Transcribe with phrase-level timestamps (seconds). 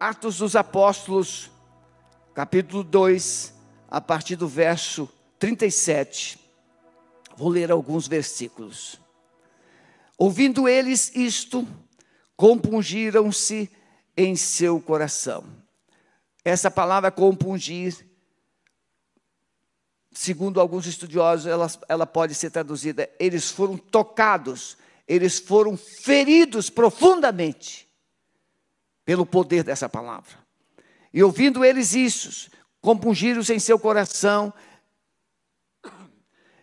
[0.00, 1.50] Atos dos Apóstolos,
[2.32, 3.52] capítulo 2,
[3.86, 5.06] a partir do verso
[5.38, 6.40] 37.
[7.36, 8.98] Vou ler alguns versículos.
[10.16, 11.68] Ouvindo eles isto,
[12.34, 13.70] compungiram-se
[14.16, 15.44] em seu coração.
[16.42, 17.94] Essa palavra compungir,
[20.12, 27.89] segundo alguns estudiosos, ela, ela pode ser traduzida: eles foram tocados, eles foram feridos profundamente
[29.10, 30.38] pelo poder dessa palavra.
[31.12, 32.48] E ouvindo eles isso,
[32.80, 34.54] compungiram-se em seu coração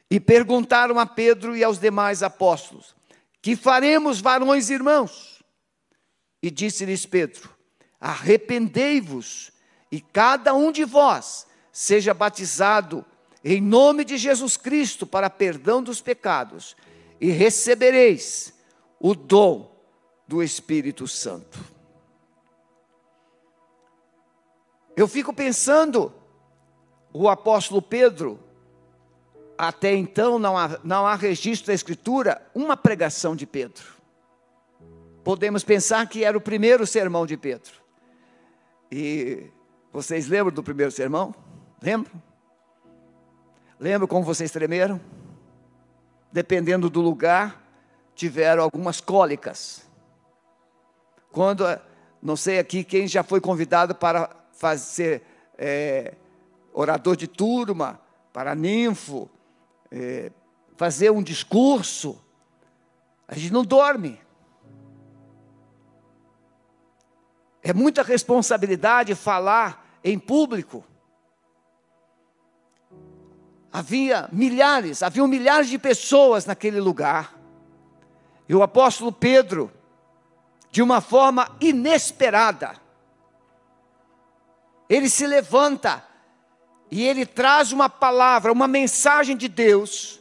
[0.09, 2.95] e perguntaram a Pedro e aos demais apóstolos:
[3.41, 5.43] Que faremos, varões e irmãos?
[6.41, 7.53] E disse-lhes Pedro:
[7.99, 9.51] Arrependei-vos
[9.91, 13.05] e cada um de vós seja batizado
[13.43, 16.77] em nome de Jesus Cristo para perdão dos pecados,
[17.19, 18.53] e recebereis
[19.01, 19.69] o dom
[20.25, 21.75] do Espírito Santo.
[24.97, 26.11] Eu fico pensando,
[27.13, 28.39] o apóstolo Pedro,
[29.55, 33.85] até então não há, não há registro da Escritura, uma pregação de Pedro.
[35.23, 37.73] Podemos pensar que era o primeiro sermão de Pedro.
[38.91, 39.51] E
[39.93, 41.35] vocês lembram do primeiro sermão?
[41.79, 42.19] Lembram?
[43.79, 44.99] Lembram como vocês tremeram?
[46.31, 47.61] Dependendo do lugar,
[48.15, 49.87] tiveram algumas cólicas.
[51.31, 51.63] Quando,
[52.19, 55.21] não sei aqui quem já foi convidado para fazer
[55.57, 56.15] é,
[56.73, 58.01] orador de turma,
[58.33, 59.29] para ninfo,
[59.91, 60.31] é,
[60.75, 62.19] fazer um discurso,
[63.27, 64.19] a gente não dorme.
[67.61, 70.83] É muita responsabilidade falar em público.
[73.71, 77.37] Havia milhares, haviam milhares de pessoas naquele lugar.
[78.49, 79.71] E o apóstolo Pedro,
[80.71, 82.86] de uma forma inesperada,
[84.89, 86.03] ele se levanta
[86.89, 90.19] e ele traz uma palavra, uma mensagem de Deus,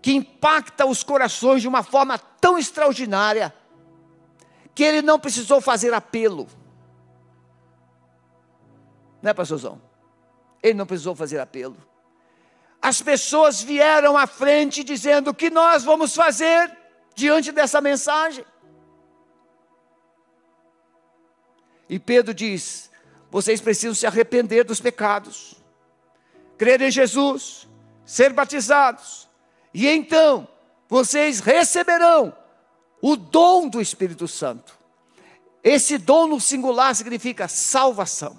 [0.00, 3.54] que impacta os corações de uma forma tão extraordinária,
[4.74, 6.48] que ele não precisou fazer apelo.
[9.20, 9.80] Não é, pastorzão?
[10.62, 11.76] Ele não precisou fazer apelo.
[12.80, 16.74] As pessoas vieram à frente dizendo: o que nós vamos fazer
[17.14, 18.44] diante dessa mensagem?
[21.88, 22.89] E Pedro diz:
[23.30, 25.54] vocês precisam se arrepender dos pecados,
[26.58, 27.68] crer em Jesus,
[28.04, 29.28] ser batizados,
[29.72, 30.48] e então
[30.88, 32.36] vocês receberão
[33.00, 34.78] o dom do Espírito Santo.
[35.62, 38.38] Esse dom no singular significa salvação.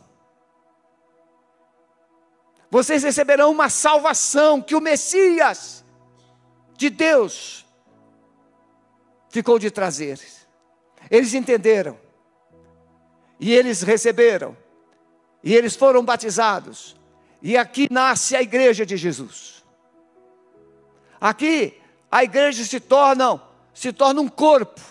[2.70, 5.84] Vocês receberão uma salvação que o Messias
[6.78, 7.66] de Deus
[9.30, 10.20] ficou de trazer.
[11.10, 12.00] Eles entenderam.
[13.40, 14.56] E eles receberam
[15.44, 16.96] e eles foram batizados.
[17.42, 19.64] E aqui nasce a igreja de Jesus.
[21.20, 21.80] Aqui
[22.12, 23.42] a igreja se torna,
[23.74, 24.82] se torna um corpo.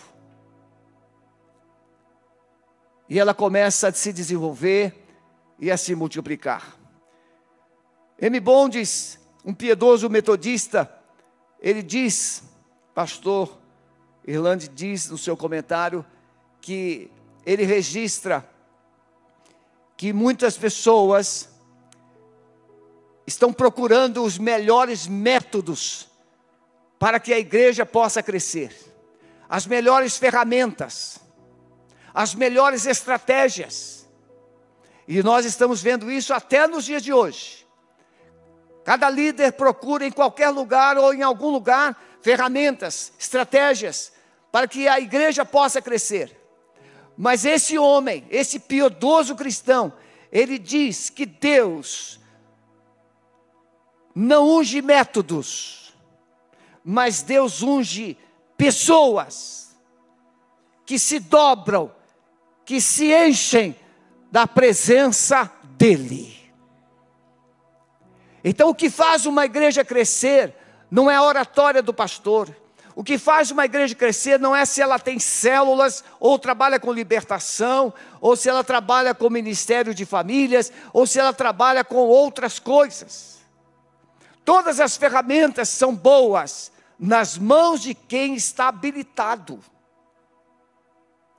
[3.07, 5.05] E ela começa a se desenvolver
[5.59, 6.77] e a se multiplicar.
[8.19, 8.39] M.
[8.39, 10.91] Bondes, um piedoso metodista,
[11.59, 12.43] ele diz,
[12.93, 13.59] pastor
[14.25, 16.05] Irlande diz no seu comentário,
[16.59, 17.09] que
[17.45, 18.47] ele registra
[20.01, 21.47] que muitas pessoas
[23.27, 26.09] estão procurando os melhores métodos
[26.97, 28.75] para que a igreja possa crescer,
[29.47, 31.19] as melhores ferramentas,
[32.11, 34.09] as melhores estratégias.
[35.07, 37.67] E nós estamos vendo isso até nos dias de hoje.
[38.83, 44.11] Cada líder procura em qualquer lugar ou em algum lugar ferramentas, estratégias
[44.51, 46.40] para que a igreja possa crescer.
[47.17, 49.93] Mas esse homem, esse piedoso cristão,
[50.31, 52.19] ele diz que Deus
[54.15, 55.93] não unge métodos,
[56.83, 58.17] mas Deus unge
[58.57, 59.75] pessoas
[60.85, 61.91] que se dobram,
[62.65, 63.75] que se enchem
[64.31, 66.39] da presença dEle.
[68.43, 70.55] Então, o que faz uma igreja crescer
[70.89, 72.55] não é a oratória do pastor,
[72.95, 76.91] o que faz uma igreja crescer não é se ela tem células, ou trabalha com
[76.91, 82.59] libertação, ou se ela trabalha com ministério de famílias, ou se ela trabalha com outras
[82.59, 83.39] coisas.
[84.43, 89.59] Todas as ferramentas são boas nas mãos de quem está habilitado.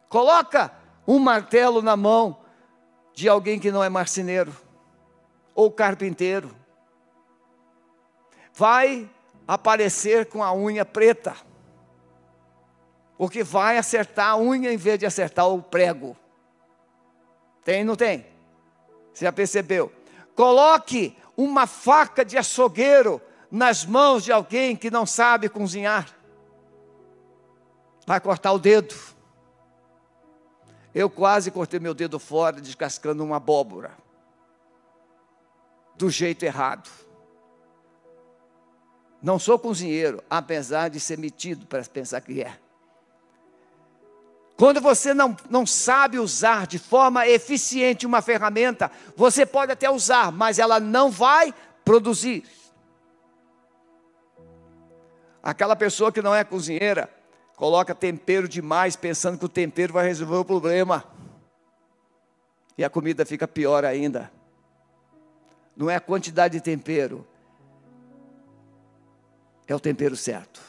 [0.08, 0.72] Coloca
[1.06, 2.38] um martelo na mão
[3.14, 4.54] de alguém que não é marceneiro
[5.54, 6.54] ou carpinteiro.
[8.54, 9.08] Vai
[9.46, 11.36] aparecer com a unha preta,
[13.16, 16.16] porque vai acertar a unha em vez de acertar o prego.
[17.64, 18.26] Tem, não tem?
[19.12, 19.92] Você já percebeu?
[20.34, 26.08] Coloque uma faca de açougueiro nas mãos de alguém que não sabe cozinhar.
[28.06, 28.94] Vai cortar o dedo.
[30.94, 33.92] Eu quase cortei meu dedo fora descascando uma abóbora.
[35.96, 36.90] Do jeito errado.
[39.22, 42.58] Não sou cozinheiro, apesar de ser metido para pensar que é.
[44.56, 50.32] Quando você não, não sabe usar de forma eficiente uma ferramenta, você pode até usar,
[50.32, 51.54] mas ela não vai
[51.84, 52.44] produzir.
[55.42, 57.08] Aquela pessoa que não é cozinheira,
[57.56, 61.04] coloca tempero demais, pensando que o tempero vai resolver o problema.
[62.76, 64.30] E a comida fica pior ainda.
[65.76, 67.26] Não é a quantidade de tempero,
[69.72, 70.60] é o tempero certo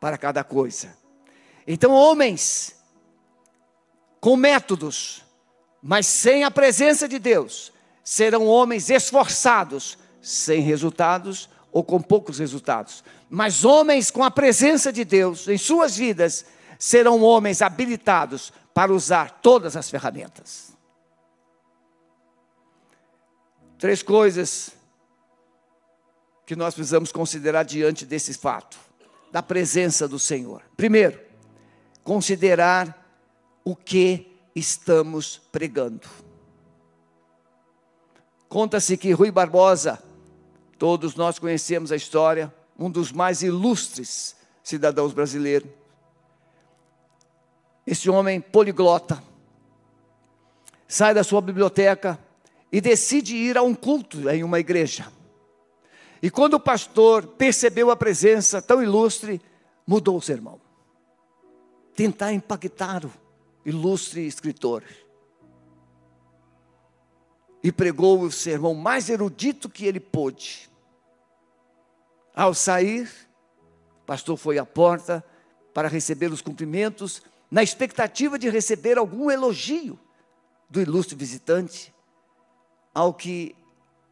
[0.00, 0.96] para cada coisa.
[1.66, 2.76] Então, homens
[4.20, 5.24] com métodos,
[5.82, 7.72] mas sem a presença de Deus,
[8.02, 13.04] serão homens esforçados, sem resultados ou com poucos resultados.
[13.28, 16.44] Mas homens com a presença de Deus em suas vidas
[16.78, 20.72] serão homens habilitados para usar todas as ferramentas.
[23.78, 24.79] Três coisas
[26.50, 28.76] que nós precisamos considerar diante desse fato,
[29.30, 30.64] da presença do Senhor.
[30.76, 31.20] Primeiro,
[32.02, 33.08] considerar
[33.64, 36.08] o que estamos pregando.
[38.48, 40.02] Conta-se que Rui Barbosa,
[40.76, 45.70] todos nós conhecemos a história, um dos mais ilustres cidadãos brasileiros.
[47.86, 49.22] Esse homem poliglota
[50.88, 52.18] sai da sua biblioteca
[52.72, 55.19] e decide ir a um culto em uma igreja.
[56.22, 59.40] E quando o pastor percebeu a presença tão ilustre,
[59.86, 60.60] mudou o sermão.
[61.94, 63.12] Tentar impactar o
[63.64, 64.84] ilustre escritor.
[67.62, 70.70] E pregou o sermão mais erudito que ele pôde.
[72.34, 73.10] Ao sair,
[74.02, 75.24] o pastor foi à porta
[75.72, 79.98] para receber os cumprimentos, na expectativa de receber algum elogio
[80.68, 81.92] do ilustre visitante,
[82.94, 83.56] ao que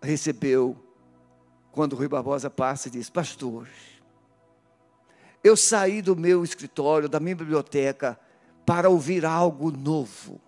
[0.02, 0.76] recebeu
[1.72, 3.68] quando Rui Barbosa passa e diz: Pastor,
[5.42, 8.18] eu saí do meu escritório, da minha biblioteca,
[8.66, 10.40] para ouvir algo novo,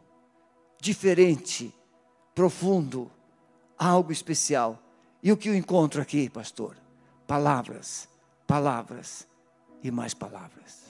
[0.81, 1.75] diferente,
[2.35, 3.11] profundo,
[3.79, 4.79] algo especial.
[5.23, 6.77] E o que eu encontro aqui, pastor?
[7.27, 8.09] Palavras,
[8.47, 9.27] palavras
[9.83, 10.81] e mais palavras.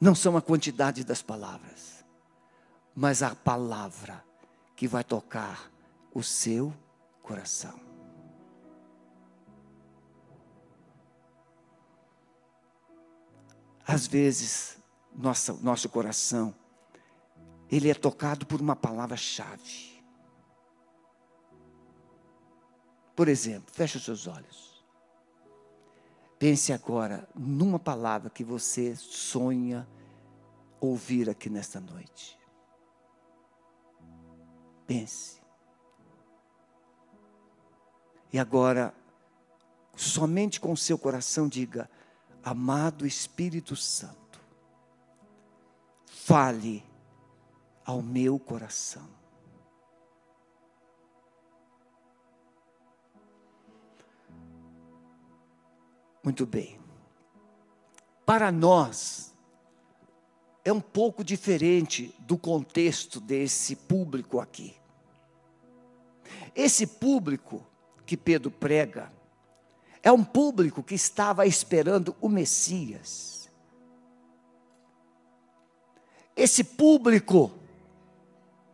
[0.00, 2.04] Não são a quantidade das palavras,
[2.94, 4.24] mas a palavra
[4.74, 5.70] que vai tocar
[6.12, 6.74] o seu
[7.22, 7.78] coração.
[13.86, 14.78] Às vezes,
[15.14, 16.54] nossa, nosso coração,
[17.70, 20.02] ele é tocado por uma palavra-chave.
[23.14, 24.84] Por exemplo, feche os seus olhos.
[26.38, 29.88] Pense agora numa palavra que você sonha
[30.80, 32.38] ouvir aqui nesta noite.
[34.86, 35.41] Pense.
[38.32, 38.94] E agora,
[39.94, 41.90] somente com o seu coração, diga:
[42.42, 44.40] Amado Espírito Santo,
[46.06, 46.82] fale
[47.84, 49.06] ao meu coração.
[56.24, 56.80] Muito bem.
[58.24, 59.34] Para nós,
[60.64, 64.76] é um pouco diferente do contexto desse público aqui.
[66.54, 67.66] Esse público
[68.06, 69.12] que Pedro prega,
[70.02, 73.48] é um público que estava esperando o Messias.
[76.34, 77.52] Esse público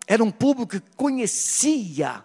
[0.07, 2.25] era um público que conhecia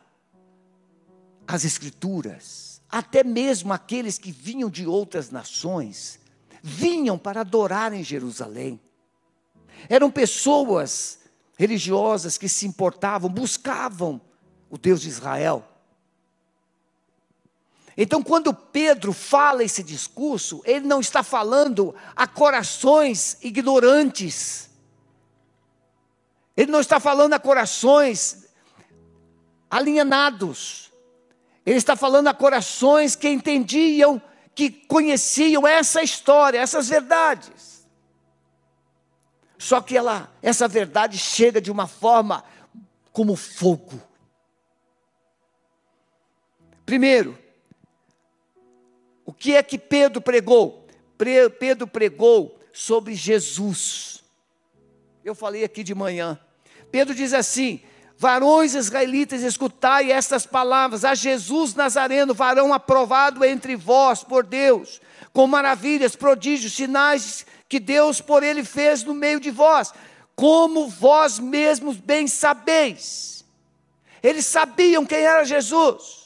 [1.45, 6.19] as Escrituras, até mesmo aqueles que vinham de outras nações,
[6.61, 8.79] vinham para adorar em Jerusalém.
[9.89, 11.19] Eram pessoas
[11.57, 14.21] religiosas que se importavam, buscavam
[14.69, 15.67] o Deus de Israel.
[17.95, 24.69] Então, quando Pedro fala esse discurso, ele não está falando a corações ignorantes.
[26.57, 28.47] Ele não está falando a corações
[29.69, 30.91] alienados.
[31.65, 34.21] Ele está falando a corações que entendiam,
[34.55, 37.85] que conheciam essa história, essas verdades.
[39.57, 42.43] Só que ela, essa verdade chega de uma forma
[43.11, 44.01] como fogo.
[46.85, 47.42] Primeiro,
[49.25, 50.85] o que é que Pedro pregou?
[51.59, 54.23] Pedro pregou sobre Jesus.
[55.23, 56.39] Eu falei aqui de manhã.
[56.91, 57.81] Pedro diz assim:
[58.17, 65.01] Varões israelitas, escutai estas palavras: a Jesus Nazareno, varão aprovado entre vós por Deus,
[65.31, 69.93] com maravilhas, prodígios, sinais que Deus por ele fez no meio de vós,
[70.35, 73.43] como vós mesmos bem sabeis.
[74.21, 76.22] Eles sabiam quem era Jesus,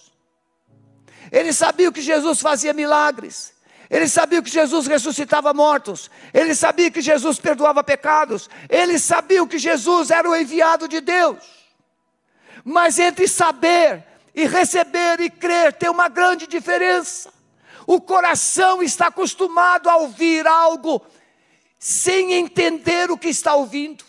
[1.31, 3.53] eles sabiam que Jesus fazia milagres,
[3.89, 9.57] eles sabiam que Jesus ressuscitava mortos, eles sabiam que Jesus perdoava pecados, eles sabiam que
[9.57, 11.37] Jesus era o enviado de Deus.
[12.63, 14.03] Mas entre saber
[14.35, 17.33] e receber e crer tem uma grande diferença.
[17.85, 21.01] O coração está acostumado a ouvir algo
[21.79, 24.03] sem entender o que está ouvindo.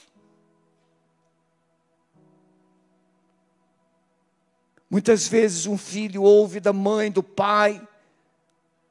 [4.91, 7.87] Muitas vezes um filho ouve da mãe, do pai,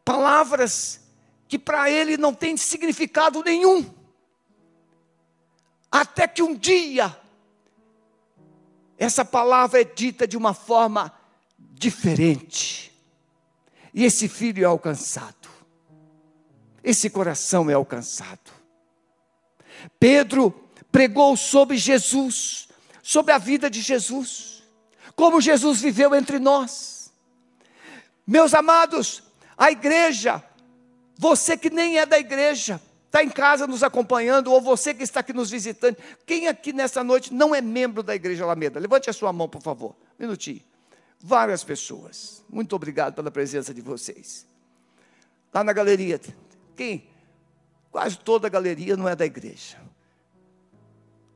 [0.05, 1.01] palavras
[1.47, 3.85] que para ele não têm significado nenhum.
[5.91, 7.17] Até que um dia,
[8.97, 11.11] essa palavra é dita de uma forma
[11.57, 12.91] diferente.
[13.93, 15.49] E esse filho é alcançado.
[16.83, 18.51] Esse coração é alcançado.
[19.99, 20.51] Pedro
[20.91, 22.67] pregou sobre Jesus,
[23.01, 24.56] sobre a vida de Jesus,
[25.17, 27.11] como Jesus viveu entre nós.
[28.25, 29.23] Meus amados,
[29.57, 30.43] a igreja,
[31.17, 35.21] você que nem é da igreja, está em casa nos acompanhando, ou você que está
[35.21, 38.79] aqui nos visitando, quem aqui nessa noite não é membro da igreja Alameda?
[38.79, 39.95] Levante a sua mão, por favor.
[40.19, 40.61] Um minutinho.
[41.19, 42.45] Várias pessoas.
[42.47, 44.45] Muito obrigado pela presença de vocês.
[45.51, 46.21] Lá na galeria,
[46.75, 47.09] quem?
[47.89, 49.81] Quase toda a galeria não é da igreja.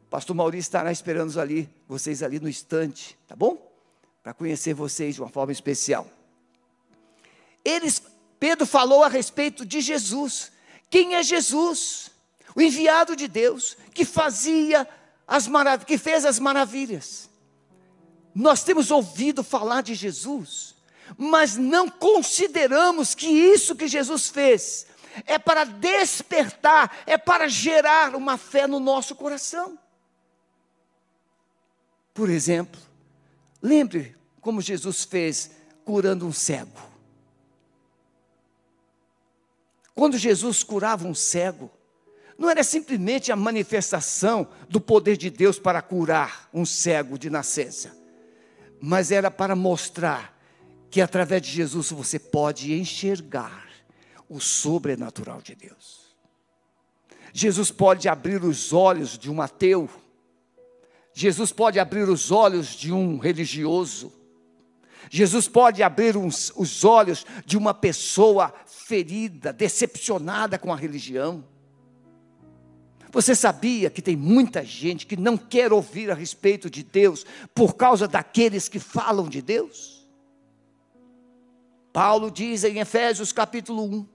[0.05, 3.70] O pastor Maurício estará esperando ali, vocês ali no estante, tá bom?
[4.23, 6.07] Para conhecer vocês de uma forma especial.
[7.63, 8.01] Eles,
[8.39, 10.51] Pedro falou a respeito de Jesus.
[10.89, 12.11] Quem é Jesus?
[12.55, 14.87] O enviado de Deus que fazia
[15.27, 17.29] as maravilhas, que fez as maravilhas.
[18.33, 20.75] Nós temos ouvido falar de Jesus,
[21.17, 24.87] mas não consideramos que isso que Jesus fez
[25.25, 29.77] é para despertar, é para gerar uma fé no nosso coração.
[32.13, 32.79] Por exemplo,
[33.61, 35.51] lembre como Jesus fez
[35.85, 36.89] curando um cego.
[39.93, 41.69] Quando Jesus curava um cego,
[42.37, 47.95] não era simplesmente a manifestação do poder de Deus para curar um cego de nascença,
[48.81, 50.35] mas era para mostrar
[50.89, 53.69] que através de Jesus você pode enxergar
[54.27, 56.01] o sobrenatural de Deus.
[57.33, 59.89] Jesus pode abrir os olhos de um ateu,
[61.13, 64.11] Jesus pode abrir os olhos de um religioso,
[65.09, 71.43] Jesus pode abrir uns, os olhos de uma pessoa ferida, decepcionada com a religião.
[73.11, 77.75] Você sabia que tem muita gente que não quer ouvir a respeito de Deus por
[77.75, 80.07] causa daqueles que falam de Deus?
[81.91, 84.07] Paulo diz em Efésios capítulo 1: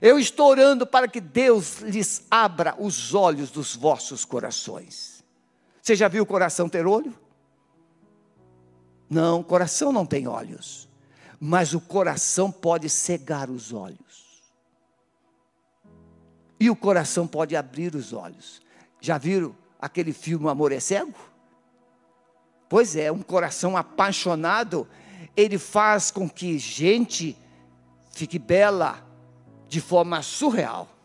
[0.00, 5.17] Eu estou orando para que Deus lhes abra os olhos dos vossos corações.
[5.88, 7.14] Você já viu o coração ter olho?
[9.08, 10.86] Não, o coração não tem olhos,
[11.40, 14.42] mas o coração pode cegar os olhos.
[16.60, 18.60] E o coração pode abrir os olhos.
[19.00, 21.14] Já viram aquele filme Amor é Cego?
[22.68, 24.86] Pois é, um coração apaixonado,
[25.34, 27.34] ele faz com que gente
[28.12, 29.02] fique bela
[29.66, 30.97] de forma surreal.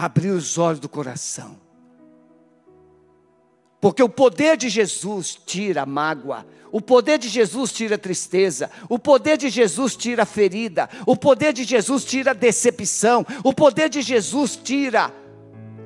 [0.00, 1.58] Abrir os olhos do coração.
[3.80, 8.70] Porque o poder de Jesus tira a mágoa, o poder de Jesus tira a tristeza,
[8.88, 13.52] o poder de Jesus tira a ferida, o poder de Jesus tira a decepção, o
[13.52, 15.12] poder de Jesus tira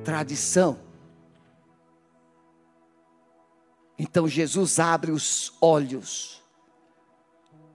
[0.03, 0.77] tradição.
[3.97, 6.39] Então Jesus abre os olhos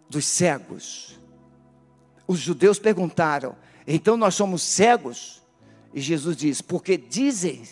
[0.08, 1.18] dos cegos.
[2.28, 5.37] Os judeus perguntaram: então nós somos cegos?
[5.92, 7.62] E Jesus diz: porque dizem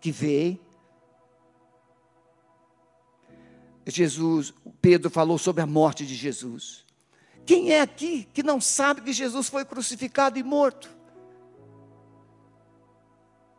[0.00, 0.60] que veem
[3.86, 6.84] Jesus, Pedro falou sobre a morte de Jesus.
[7.44, 10.88] Quem é aqui que não sabe que Jesus foi crucificado e morto?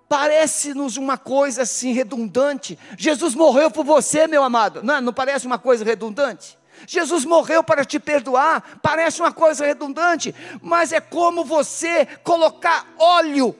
[0.08, 2.78] Parece-nos uma coisa assim redundante.
[2.98, 4.84] Jesus morreu por você, meu amado.
[4.84, 6.58] Não, não parece uma coisa redundante?
[6.88, 13.56] Jesus morreu para te perdoar, parece uma coisa redundante, mas é como você colocar óleo,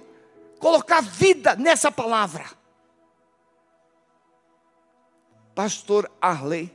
[0.62, 2.62] colocar vida nessa palavra
[5.54, 6.72] pastor Arley,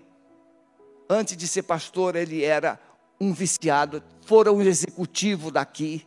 [1.09, 2.79] antes de ser pastor, ele era
[3.21, 6.07] um viciado, fora um executivo daqui.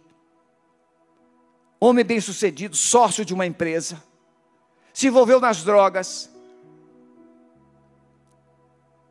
[1.79, 4.01] homem bem-sucedido, sócio de uma empresa,
[4.93, 6.29] se envolveu nas drogas.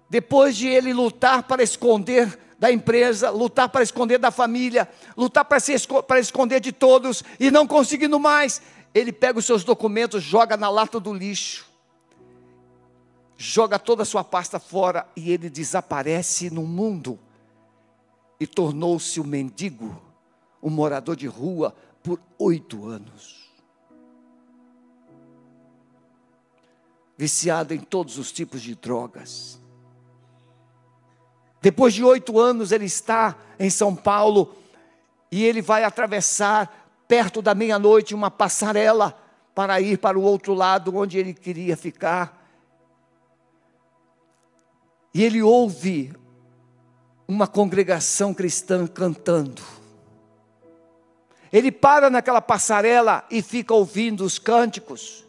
[0.08, 5.60] Depois de ele lutar para esconder da empresa, lutar para esconder da família, lutar para,
[5.60, 5.74] se,
[6.06, 8.60] para esconder de todos e não conseguindo mais,
[8.92, 11.68] ele pega os seus documentos, joga na lata do lixo,
[13.36, 17.18] joga toda a sua pasta fora e ele desaparece no mundo
[18.40, 20.00] e tornou-se um mendigo,
[20.60, 23.48] um morador de rua por oito anos.
[27.16, 29.60] Viciado em todos os tipos de drogas.
[31.60, 34.54] Depois de oito anos, ele está em São Paulo
[35.30, 39.18] e ele vai atravessar perto da meia-noite uma passarela
[39.54, 42.46] para ir para o outro lado onde ele queria ficar.
[45.12, 46.12] E ele ouve
[47.26, 49.62] uma congregação cristã cantando.
[51.52, 55.27] Ele para naquela passarela e fica ouvindo os cânticos.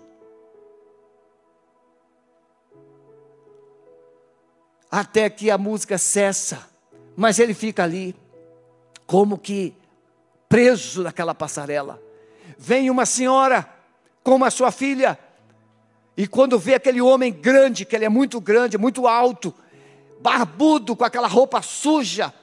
[4.91, 6.67] Até que a música cessa,
[7.15, 8.15] mas ele fica ali,
[9.05, 9.75] como que
[10.47, 12.01] preso naquela passarela.
[12.57, 13.69] Vem uma senhora
[14.23, 15.17] com a sua filha,
[16.17, 19.53] e quando vê aquele homem grande, que ele é muito grande, muito alto,
[20.19, 22.33] barbudo, com aquela roupa suja,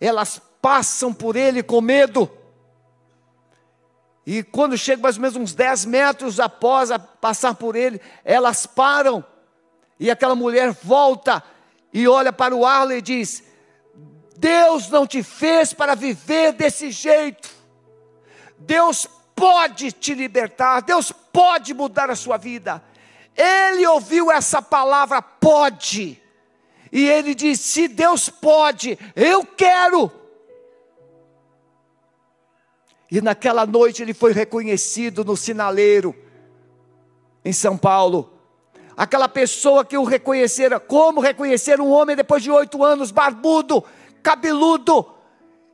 [0.00, 2.30] elas passam por ele com medo.
[4.26, 9.22] E quando chega mais ou menos uns 10 metros após passar por ele, elas param.
[9.98, 11.42] E aquela mulher volta
[11.92, 13.42] e olha para o Arlo e diz:
[14.36, 17.50] Deus não te fez para viver desse jeito.
[18.58, 22.82] Deus pode te libertar, Deus pode mudar a sua vida.
[23.36, 26.20] Ele ouviu essa palavra pode.
[26.92, 30.10] E ele disse: Se Deus pode, eu quero.
[33.10, 36.14] E naquela noite ele foi reconhecido no sinaleiro,
[37.44, 38.39] em São Paulo.
[38.96, 43.84] Aquela pessoa que o reconhecera, como reconhecer um homem depois de oito anos, barbudo,
[44.22, 45.06] cabeludo,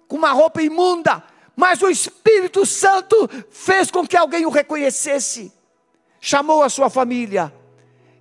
[0.06, 1.22] com uma roupa imunda,
[1.54, 5.52] mas o Espírito Santo fez com que alguém o reconhecesse,
[6.20, 7.52] chamou a sua família,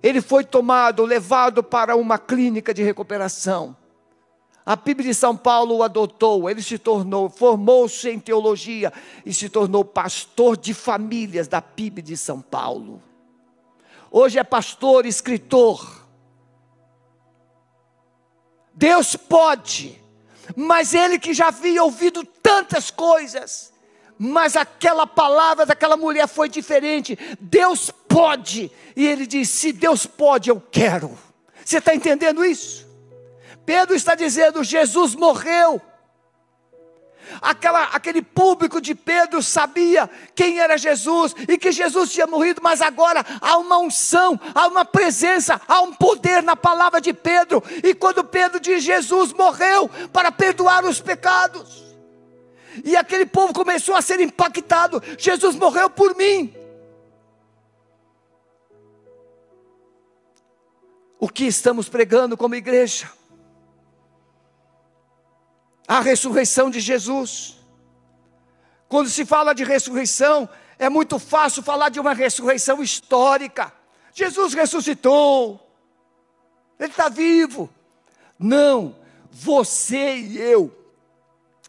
[0.02, 3.76] ele foi tomado, levado para uma clínica de recuperação.
[4.64, 8.92] A PIB de São Paulo o adotou, ele se tornou, formou-se em teologia
[9.24, 13.00] e se tornou pastor de famílias da PIB de São Paulo.
[14.18, 16.02] Hoje é pastor, escritor.
[18.72, 20.02] Deus pode,
[20.56, 23.74] mas ele que já havia ouvido tantas coisas,
[24.18, 27.18] mas aquela palavra daquela mulher foi diferente.
[27.38, 28.72] Deus pode.
[28.96, 31.18] E ele diz: Se Deus pode, eu quero.
[31.62, 32.88] Você está entendendo isso?
[33.66, 35.78] Pedro está dizendo: Jesus morreu.
[37.40, 42.80] Aquela, aquele público de Pedro sabia quem era Jesus e que Jesus tinha morrido, mas
[42.80, 47.62] agora há uma unção, há uma presença, há um poder na palavra de Pedro.
[47.82, 51.84] E quando Pedro diz: Jesus morreu para perdoar os pecados.
[52.84, 55.02] E aquele povo começou a ser impactado.
[55.18, 56.54] Jesus morreu por mim.
[61.18, 63.10] O que estamos pregando como igreja?
[65.86, 67.56] A ressurreição de Jesus.
[68.88, 73.72] Quando se fala de ressurreição, é muito fácil falar de uma ressurreição histórica.
[74.12, 75.60] Jesus ressuscitou,
[76.78, 77.68] Ele está vivo.
[78.38, 78.94] Não,
[79.30, 80.72] você e eu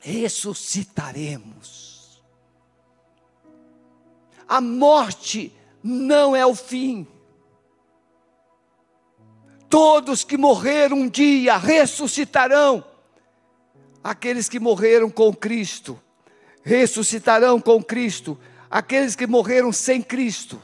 [0.01, 2.21] ressuscitaremos.
[4.47, 5.53] A morte
[5.83, 7.07] não é o fim.
[9.69, 12.83] Todos que morreram um dia ressuscitarão.
[14.07, 15.99] Aqueles que morreram com Cristo
[16.63, 18.39] ressuscitarão com Cristo.
[18.69, 20.61] Aqueles que morreram sem Cristo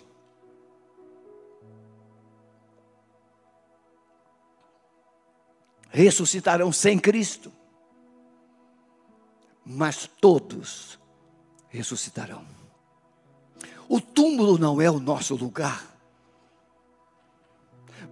[5.89, 7.51] ressuscitarão sem Cristo
[9.65, 10.99] mas todos
[11.69, 12.45] ressuscitarão.
[13.88, 15.86] O túmulo não é o nosso lugar.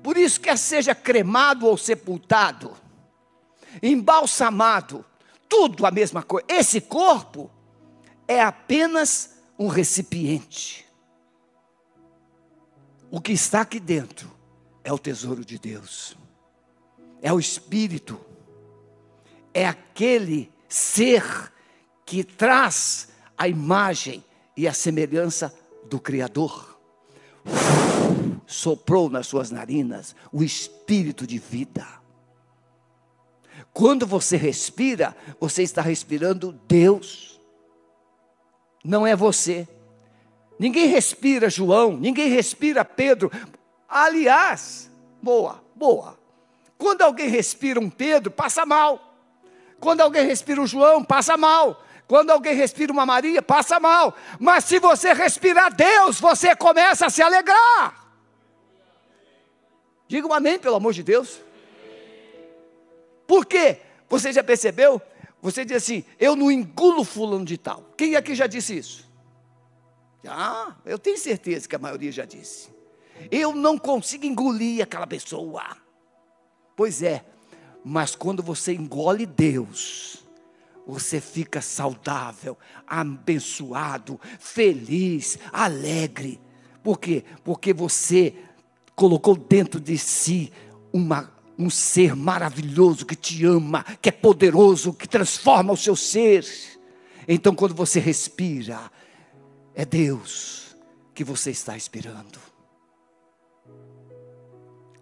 [0.03, 2.75] Por isso, quer seja cremado ou sepultado,
[3.81, 5.05] embalsamado,
[5.51, 6.47] tudo a mesma coisa.
[6.49, 7.51] Esse corpo
[8.25, 10.87] é apenas um recipiente.
[13.11, 14.31] O que está aqui dentro
[14.81, 16.17] é o tesouro de Deus,
[17.21, 18.17] é o Espírito,
[19.53, 21.51] é aquele ser
[22.05, 24.23] que traz a imagem
[24.55, 25.53] e a semelhança
[25.89, 26.79] do Criador.
[28.47, 32.00] soprou nas suas narinas o espírito de vida.
[33.73, 37.39] Quando você respira, você está respirando Deus.
[38.83, 39.67] Não é você,
[40.59, 43.31] ninguém respira João, ninguém respira Pedro.
[43.87, 44.89] Aliás,
[45.21, 46.19] boa, boa.
[46.77, 49.15] Quando alguém respira um Pedro, passa mal.
[49.79, 51.83] Quando alguém respira um João, passa mal.
[52.07, 54.15] Quando alguém respira uma Maria, passa mal.
[54.39, 58.01] Mas se você respirar Deus, você começa a se alegrar.
[60.07, 61.39] Diga um amém, pelo amor de Deus.
[63.31, 63.77] Por quê?
[64.09, 65.01] Você já percebeu?
[65.41, 67.89] Você diz assim: eu não engulo fulano de tal.
[67.95, 69.09] Quem aqui já disse isso?
[70.27, 72.67] Ah, eu tenho certeza que a maioria já disse.
[73.31, 75.77] Eu não consigo engolir aquela pessoa.
[76.75, 77.23] Pois é,
[77.85, 80.25] mas quando você engole Deus,
[80.85, 86.37] você fica saudável, abençoado, feliz, alegre.
[86.83, 87.23] Por quê?
[87.45, 88.35] Porque você
[88.93, 90.51] colocou dentro de si
[90.91, 96.45] uma, um ser maravilhoso que te ama, que é poderoso, que transforma o seu ser.
[97.27, 98.91] Então, quando você respira,
[99.75, 100.75] é Deus
[101.13, 102.39] que você está esperando.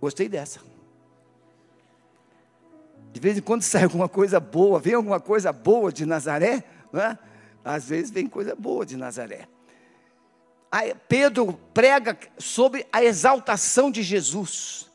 [0.01, 0.59] Gostei dessa.
[3.11, 7.17] De vez em quando sai alguma coisa boa, vem alguma coisa boa de Nazaré, né?
[7.63, 9.47] às vezes vem coisa boa de Nazaré.
[10.71, 14.88] Aí Pedro prega sobre a exaltação de Jesus.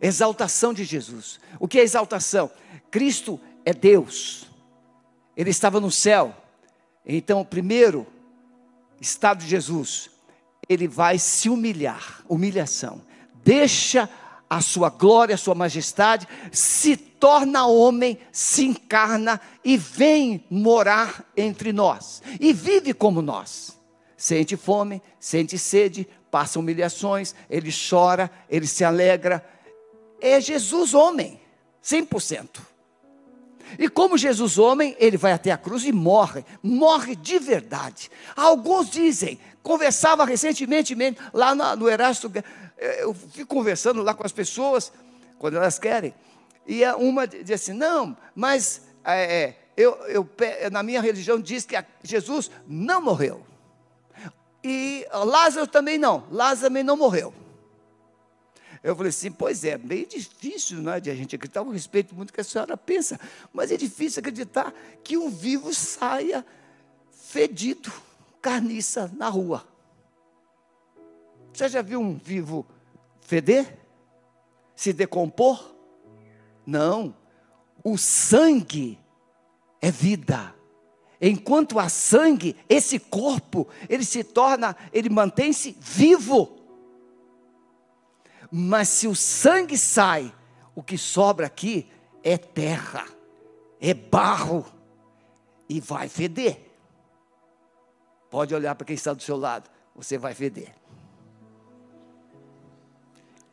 [0.00, 1.40] Exaltação de Jesus.
[1.58, 2.50] O que é exaltação?
[2.90, 4.46] Cristo é Deus.
[5.36, 6.34] Ele estava no céu.
[7.04, 8.06] Então, o primeiro
[9.00, 10.10] estado de Jesus,
[10.68, 13.00] ele vai se humilhar, humilhação.
[13.42, 14.08] Deixa
[14.48, 21.72] a sua glória, a sua majestade, se torna homem, se encarna e vem morar entre
[21.72, 22.22] nós.
[22.40, 23.78] E vive como nós.
[24.16, 29.44] Sente fome, sente sede, passa humilhações, ele chora, ele se alegra.
[30.20, 31.40] É Jesus homem,
[31.82, 32.60] 100%.
[33.78, 38.10] E como Jesus homem, ele vai até a cruz e morre, morre de verdade.
[38.34, 40.96] Alguns dizem, conversava recentemente
[41.32, 42.32] lá no, no Erasto
[42.78, 44.92] eu fico conversando lá com as pessoas,
[45.38, 46.14] quando elas querem,
[46.66, 50.28] e uma diz assim: não, mas é eu, eu,
[50.72, 53.46] na minha religião diz que Jesus não morreu.
[54.64, 57.32] E Lázaro também não, Lázaro também não morreu.
[58.82, 62.30] Eu falei assim, pois é, meio difícil né, de a gente acreditar, eu respeito muito
[62.30, 63.18] o que a senhora pensa,
[63.52, 66.44] mas é difícil acreditar que um vivo saia
[67.10, 67.92] fedido,
[68.40, 69.66] carniça na rua.
[71.52, 72.64] Você já viu um vivo
[73.20, 73.78] feder?
[74.76, 75.74] Se decompor?
[76.64, 77.14] Não.
[77.82, 78.98] O sangue
[79.80, 80.54] é vida.
[81.20, 86.57] Enquanto há sangue, esse corpo, ele se torna, ele mantém-se vivo.
[88.50, 90.32] Mas se o sangue sai,
[90.74, 91.88] o que sobra aqui
[92.22, 93.04] é terra,
[93.80, 94.64] é barro
[95.68, 96.70] e vai feder.
[98.30, 100.78] Pode olhar para quem está do seu lado, você vai feder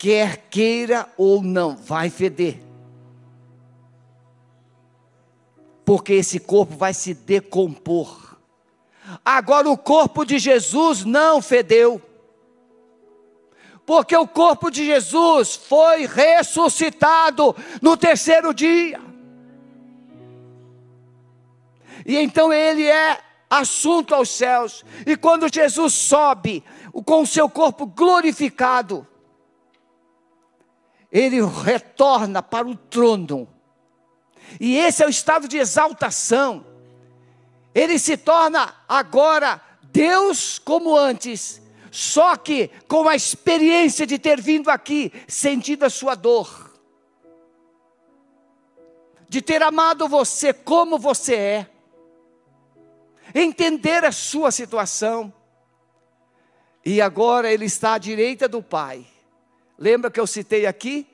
[0.06, 2.60] quer queira ou não, vai feder.
[5.84, 8.38] Porque esse corpo vai se decompor.
[9.26, 12.00] Agora o corpo de Jesus não fedeu.
[13.86, 19.00] Porque o corpo de Jesus foi ressuscitado no terceiro dia.
[22.06, 23.20] E então ele é
[23.50, 24.84] assunto aos céus.
[25.06, 26.64] E quando Jesus sobe
[27.06, 29.08] com o seu corpo glorificado,
[31.12, 33.48] ele retorna para o trono.
[34.60, 36.66] E esse é o estado de exaltação.
[37.74, 41.62] Ele se torna agora Deus como antes,
[41.96, 46.78] só que com a experiência de ter vindo aqui, sentido a sua dor,
[49.30, 51.70] de ter amado você como você é,
[53.34, 55.34] entender a sua situação,
[56.84, 59.08] e agora ele está à direita do Pai.
[59.80, 61.08] Lembra que eu citei aqui,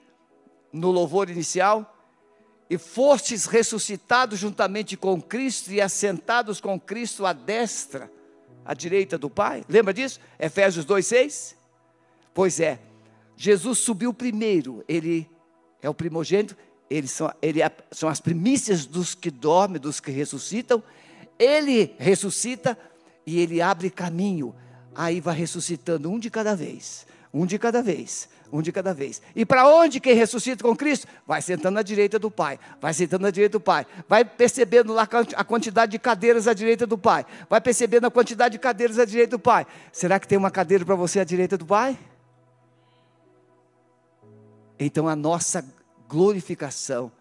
[0.74, 1.96] no louvor inicial?
[2.68, 8.12] E fostes ressuscitados juntamente com Cristo e assentados com Cristo à destra,
[8.66, 9.64] à direita do Pai.
[9.68, 10.20] Lembra disso?
[10.40, 11.56] Efésios 2,6?
[12.34, 12.80] Pois é,
[13.36, 15.30] Jesus subiu primeiro, ele
[15.82, 16.56] é o primogênito,
[16.90, 20.84] ele são, ele é, são as primícias dos que dormem, dos que ressuscitam.
[21.40, 22.78] Ele ressuscita
[23.26, 24.54] e ele abre caminho.
[24.94, 29.22] Aí vai ressuscitando um de cada vez, um de cada vez, um de cada vez.
[29.36, 31.08] E para onde quem ressuscita com Cristo?
[31.26, 35.08] Vai sentando à direita do Pai, vai sentando à direita do Pai, vai percebendo lá
[35.36, 39.06] a quantidade de cadeiras à direita do Pai, vai percebendo a quantidade de cadeiras à
[39.06, 39.66] direita do Pai.
[39.92, 41.98] Será que tem uma cadeira para você à direita do Pai?
[44.80, 45.64] Então a nossa
[46.08, 47.12] glorificação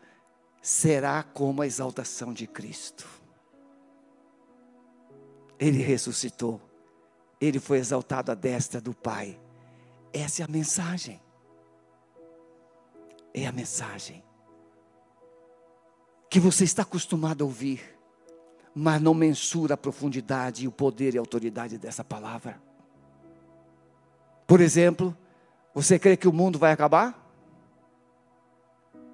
[0.62, 3.06] será como a exaltação de Cristo.
[5.58, 6.60] Ele ressuscitou
[7.40, 9.40] ele foi exaltado à destra do Pai.
[10.12, 11.20] Essa é a mensagem.
[13.32, 14.24] É a mensagem
[16.28, 17.98] que você está acostumado a ouvir,
[18.72, 22.60] mas não mensura a profundidade o poder e a autoridade dessa palavra.
[24.46, 25.16] Por exemplo,
[25.74, 27.16] você crê que o mundo vai acabar?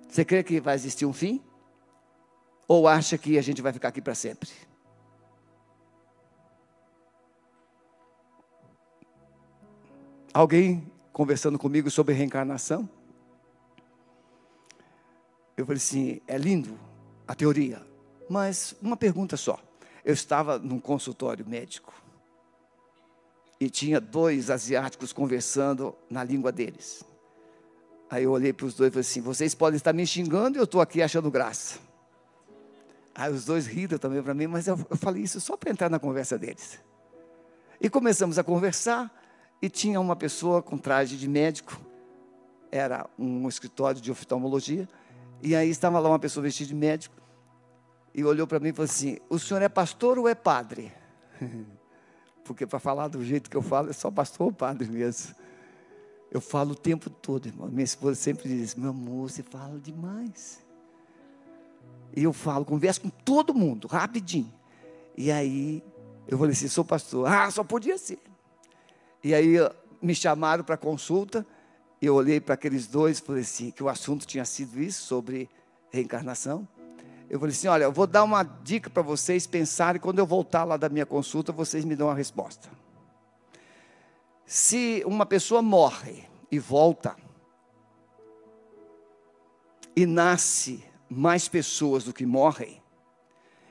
[0.08, 1.42] Você crê que vai existir um fim?
[2.68, 4.50] Ou acha que a gente vai ficar aqui para sempre?
[10.36, 12.86] Alguém conversando comigo sobre reencarnação?
[15.56, 16.78] Eu falei assim: é lindo
[17.26, 17.80] a teoria,
[18.28, 19.58] mas uma pergunta só.
[20.04, 21.90] Eu estava num consultório médico
[23.58, 27.02] e tinha dois asiáticos conversando na língua deles.
[28.10, 30.60] Aí eu olhei para os dois e falei assim: vocês podem estar me xingando e
[30.60, 31.78] eu estou aqui achando graça.
[33.14, 35.88] Aí os dois riram também para mim, mas eu, eu falei isso só para entrar
[35.88, 36.78] na conversa deles.
[37.80, 39.10] E começamos a conversar,
[39.60, 41.80] e tinha uma pessoa com traje de médico,
[42.70, 44.88] era um escritório de oftalmologia,
[45.42, 47.14] e aí estava lá uma pessoa vestida de médico,
[48.14, 50.90] e olhou para mim e falou assim: O senhor é pastor ou é padre?
[52.44, 55.34] Porque para falar do jeito que eu falo, é só pastor ou padre mesmo.
[56.30, 57.68] Eu falo o tempo todo, irmão.
[57.68, 60.64] Minha esposa sempre diz: Meu amor, você fala demais.
[62.14, 64.52] E eu falo, converso com todo mundo, rapidinho.
[65.16, 65.82] E aí
[66.26, 67.26] eu falei assim: Sou pastor.
[67.26, 68.18] Ah, só podia ser.
[69.26, 69.56] E aí
[70.00, 71.44] me chamaram para consulta.
[72.00, 75.50] Eu olhei para aqueles dois e falei assim: que o assunto tinha sido isso, sobre
[75.90, 76.66] reencarnação.
[77.28, 80.00] Eu falei assim: olha, eu vou dar uma dica para vocês pensarem.
[80.00, 82.70] Quando eu voltar lá da minha consulta, vocês me dão a resposta.
[84.46, 87.16] Se uma pessoa morre e volta,
[89.96, 92.80] e nasce mais pessoas do que morrem,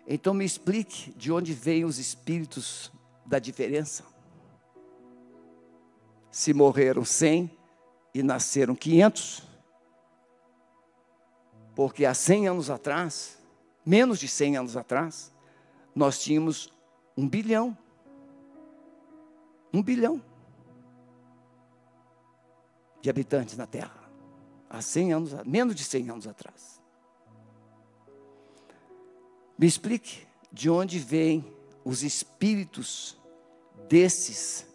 [0.05, 2.91] então me explique de onde vêm os espíritos
[3.25, 4.14] da diferença.
[6.36, 7.50] Se morreram 100
[8.13, 9.41] e nasceram 500,
[11.74, 13.41] porque há 100 anos atrás,
[13.86, 15.32] menos de 100 anos atrás,
[15.95, 16.74] nós tínhamos
[17.15, 17.78] um bilhão.
[19.74, 20.21] Um bilhão
[23.00, 24.04] de habitantes na Terra.
[24.69, 26.82] Há 100 anos, menos de 100 anos atrás.
[29.58, 33.17] Me explique de onde vêm os espíritos
[33.88, 34.74] desses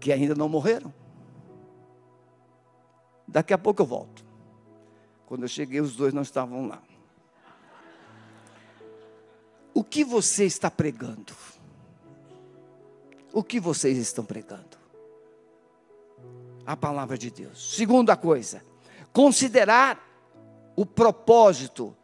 [0.00, 0.92] que ainda não morreram.
[3.26, 4.24] Daqui a pouco eu volto.
[5.26, 6.82] Quando eu cheguei, os dois não estavam lá.
[9.74, 11.34] O que você está pregando?
[13.32, 14.76] O que vocês estão pregando?
[16.66, 17.76] a palavra de Deus.
[17.76, 18.62] Segunda coisa,
[19.12, 20.04] considerar
[20.74, 21.96] o propósito.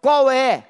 [0.00, 0.68] Qual é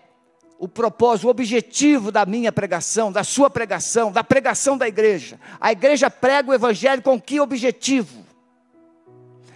[0.59, 5.39] o propósito, o objetivo da minha pregação, da sua pregação, da pregação da igreja?
[5.61, 8.27] A igreja prega o evangelho com que objetivo?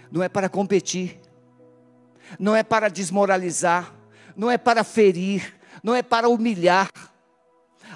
[0.09, 1.19] Não é para competir,
[2.39, 3.93] não é para desmoralizar,
[4.35, 6.89] não é para ferir, não é para humilhar.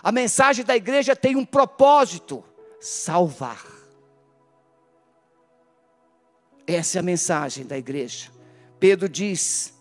[0.03, 2.43] A mensagem da igreja tem um propósito:
[2.79, 3.65] salvar.
[6.65, 8.29] Essa é a mensagem da igreja.
[8.79, 9.73] Pedro diz: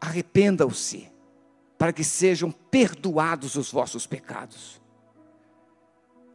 [0.00, 1.10] arrependam-se,
[1.78, 4.80] para que sejam perdoados os vossos pecados.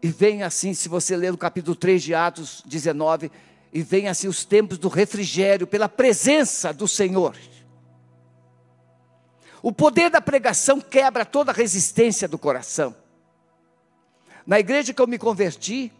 [0.02, 3.32] E vem assim, se você ler o capítulo 3 de Atos 19,
[3.74, 7.36] e vem assim os tempos do refrigério pela presença do Senhor.
[9.62, 12.96] O poder da pregação quebra toda resistência do coração.
[14.46, 15.94] Na igreja que eu me converti,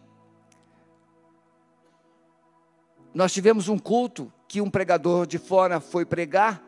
[3.14, 6.64] Nós tivemos um culto que um pregador de fora foi pregar,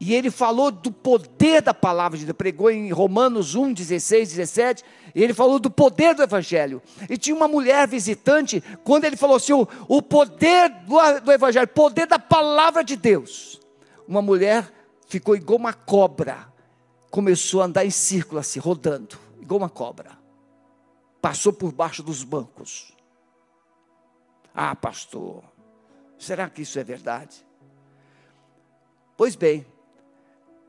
[0.00, 4.84] e ele falou do poder da palavra de Deus, pregou em Romanos 1, 16, 17,
[5.14, 6.82] e ele falou do poder do Evangelho.
[7.08, 11.68] E tinha uma mulher visitante, quando ele falou assim: o, o poder do, do Evangelho,
[11.68, 13.60] poder da palavra de Deus.
[14.06, 14.70] Uma mulher
[15.06, 16.52] ficou igual uma cobra,
[17.10, 20.18] começou a andar em círculo assim, rodando, igual uma cobra.
[21.22, 22.92] Passou por baixo dos bancos.
[24.52, 25.42] Ah, pastor,
[26.18, 27.46] será que isso é verdade?
[29.16, 29.64] Pois bem,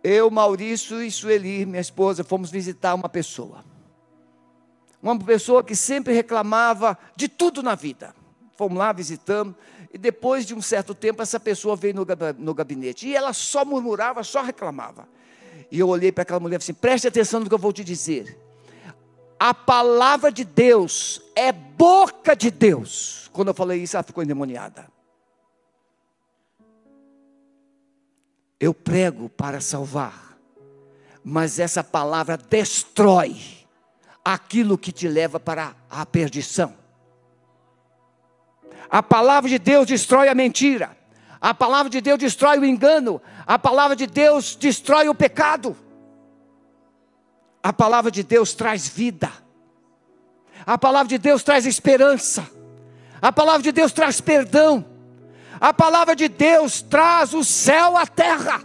[0.06, 3.66] eu, Maurício e Sueli, minha esposa, fomos visitar uma pessoa.
[5.02, 8.14] Uma pessoa que sempre reclamava de tudo na vida.
[8.56, 9.56] Fomos lá, visitamos,
[9.92, 11.96] e depois de um certo tempo, essa pessoa veio
[12.38, 13.08] no gabinete.
[13.08, 15.08] E ela só murmurava, só reclamava.
[15.72, 17.84] E eu olhei para aquela mulher e assim: preste atenção no que eu vou te
[17.84, 18.40] dizer.
[19.40, 23.30] A palavra de Deus é boca de Deus.
[23.34, 24.88] Quando eu falei isso, ela ficou endemoniada.
[28.60, 30.38] Eu prego para salvar,
[31.24, 33.36] mas essa palavra destrói
[34.24, 36.74] aquilo que te leva para a perdição.
[38.90, 40.96] A palavra de Deus destrói a mentira.
[41.42, 43.22] A palavra de Deus destrói o engano.
[43.46, 45.76] A palavra de Deus destrói o pecado.
[47.62, 49.32] A palavra de Deus traz vida.
[50.66, 52.50] A palavra de Deus traz esperança.
[53.22, 54.95] A palavra de Deus traz perdão.
[55.60, 58.62] A palavra de Deus traz o céu à terra.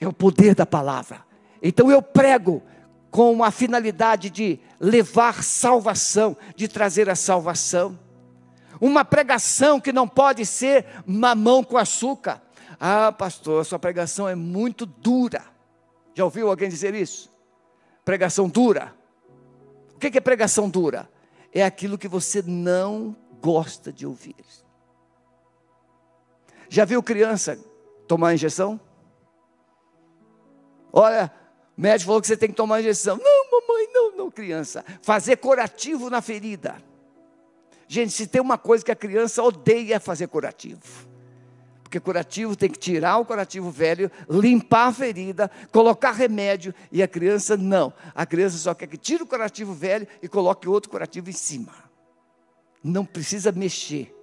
[0.00, 1.24] É o poder da palavra.
[1.62, 2.62] Então eu prego
[3.10, 7.98] com a finalidade de levar salvação, de trazer a salvação.
[8.80, 12.40] Uma pregação que não pode ser mamão com açúcar.
[12.78, 15.42] Ah, pastor, sua pregação é muito dura.
[16.14, 17.30] Já ouviu alguém dizer isso?
[18.04, 18.94] Pregação dura.
[19.94, 21.10] O que é pregação dura?
[21.52, 24.36] É aquilo que você não gosta de ouvir.
[26.68, 27.58] Já viu criança
[28.06, 28.78] tomar injeção?
[30.92, 31.32] Olha,
[31.76, 33.16] o médico falou que você tem que tomar injeção.
[33.16, 34.84] Não, mamãe, não, não, criança.
[35.00, 36.76] Fazer curativo na ferida.
[37.86, 41.07] Gente, se tem uma coisa que a criança odeia é fazer curativo.
[41.88, 47.08] Porque curativo tem que tirar o curativo velho, limpar a ferida, colocar remédio, e a
[47.08, 47.92] criança não.
[48.14, 51.72] A criança só quer que tire o curativo velho e coloque outro curativo em cima.
[52.84, 54.14] Não precisa mexer.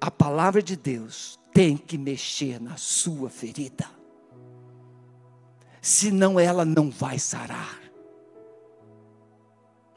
[0.00, 3.86] A palavra de Deus tem que mexer na sua ferida
[5.84, 7.78] senão ela não vai sarar.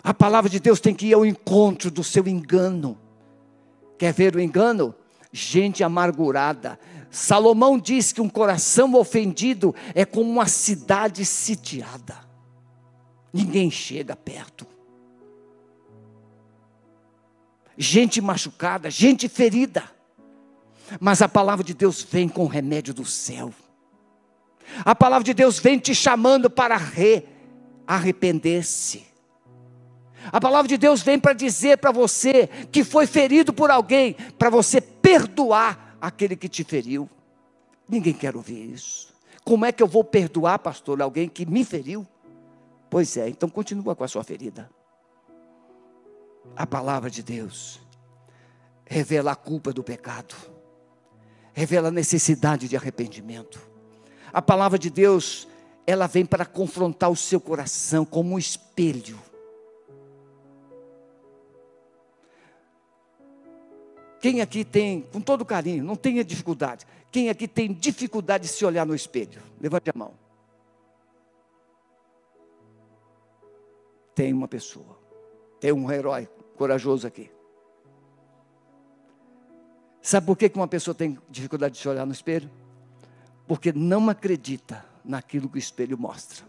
[0.04, 2.98] A palavra de Deus tem que ir ao encontro do seu engano.
[3.98, 4.94] Quer ver o engano?
[5.38, 6.80] Gente amargurada.
[7.12, 12.18] Salomão diz que um coração ofendido é como uma cidade sitiada.
[13.32, 14.66] Ninguém chega perto.
[17.78, 19.84] Gente machucada, gente ferida.
[21.00, 23.54] Mas a palavra de Deus vem com o remédio do céu.
[24.84, 26.82] A palavra de Deus vem te chamando para
[27.86, 29.06] arrepender-se.
[30.32, 34.50] A palavra de Deus vem para dizer para você que foi ferido por alguém, para
[34.50, 37.10] você perdoar aquele que te feriu.
[37.88, 39.14] Ninguém quer ouvir isso.
[39.44, 42.06] Como é que eu vou perdoar, pastor, alguém que me feriu?
[42.90, 44.70] Pois é, então continua com a sua ferida.
[46.56, 47.82] A palavra de Deus
[48.86, 50.36] revela a culpa do pecado,
[51.54, 53.60] revela a necessidade de arrependimento.
[54.32, 55.48] A palavra de Deus,
[55.86, 59.20] ela vem para confrontar o seu coração como um espelho.
[64.22, 66.86] Quem aqui tem, com todo carinho, não tenha dificuldade.
[67.12, 69.42] Quem aqui tem dificuldade de se olhar no espelho?
[69.60, 70.14] Levante a mão.
[74.16, 74.98] Tem uma pessoa.
[75.60, 77.32] Tem um herói corajoso aqui.
[80.02, 82.50] Sabe por que uma pessoa tem dificuldade de se olhar no espelho?
[83.48, 86.46] porque não acredita naquilo que o espelho mostra.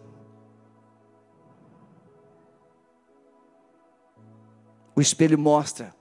[4.97, 5.95] O espelho mostra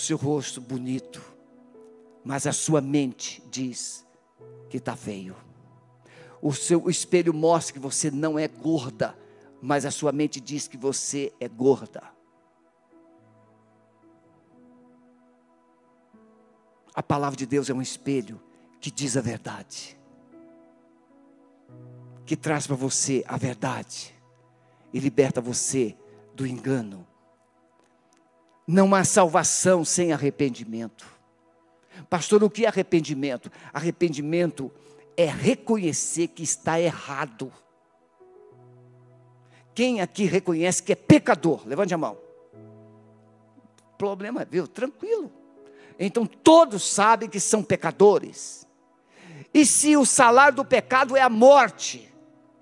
[0.00, 1.22] o seu rosto bonito,
[2.24, 4.06] mas a sua mente diz
[4.70, 5.36] que está feio.
[6.40, 9.14] O seu espelho mostra que você não é gorda,
[9.60, 12.02] mas a sua mente diz que você é gorda.
[16.94, 18.40] A palavra de Deus é um espelho
[18.80, 20.00] que diz a verdade,
[22.24, 24.14] que traz para você a verdade
[24.94, 25.94] e liberta você
[26.34, 27.06] do engano.
[28.70, 31.04] Não há salvação sem arrependimento.
[32.08, 33.50] Pastor, o que é arrependimento?
[33.72, 34.70] Arrependimento
[35.16, 37.52] é reconhecer que está errado.
[39.74, 41.66] Quem aqui reconhece que é pecador?
[41.66, 42.16] Levante a mão.
[43.98, 44.68] Problema, viu?
[44.68, 45.32] Tranquilo.
[45.98, 48.68] Então todos sabem que são pecadores.
[49.52, 52.08] E se o salário do pecado é a morte,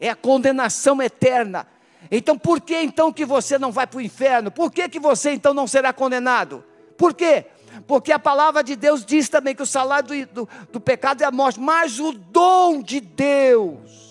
[0.01, 1.69] é a condenação eterna,
[2.11, 4.51] então por que então que você não vai para o inferno?
[4.51, 6.65] Por que, que você então não será condenado?
[6.97, 7.47] Por quê?
[7.87, 11.25] Porque a palavra de Deus diz também que o salário do, do, do pecado é
[11.25, 14.09] a morte, mas o dom de Deus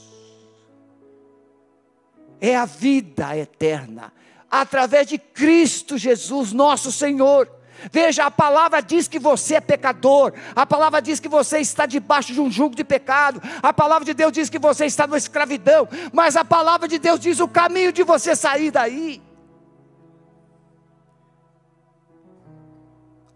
[2.40, 4.14] é a vida eterna,
[4.50, 7.57] através de Cristo Jesus, nosso Senhor.
[7.92, 12.34] Veja, a palavra diz que você é pecador, a palavra diz que você está debaixo
[12.34, 15.88] de um jugo de pecado, a palavra de Deus diz que você está numa escravidão,
[16.12, 19.22] mas a palavra de Deus diz o caminho de você sair daí.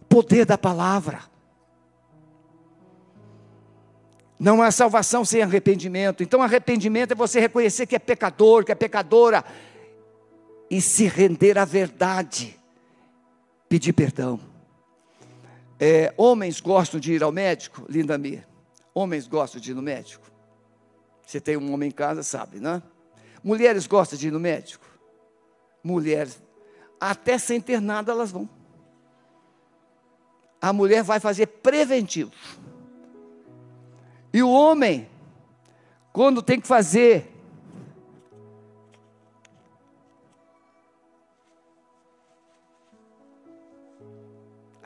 [0.10, 1.20] Poder da palavra.
[4.38, 6.24] Não há salvação sem arrependimento.
[6.24, 9.46] Então, arrependimento é você reconhecer que é pecador, que é pecadora,
[10.70, 12.61] e se render à verdade
[13.72, 14.38] pedir perdão.
[15.80, 18.46] É, homens gostam de ir ao médico, Linda Mir.
[18.94, 20.30] Homens gostam de ir no médico.
[21.26, 22.84] Você tem um homem em casa, sabe, né?
[23.42, 24.86] Mulheres gostam de ir no médico?
[25.82, 26.44] Mulheres,
[27.00, 28.50] até sem ter nada elas vão.
[30.62, 32.34] A mulher vai fazer preventivo.
[34.34, 35.08] E o homem,
[36.12, 37.31] quando tem que fazer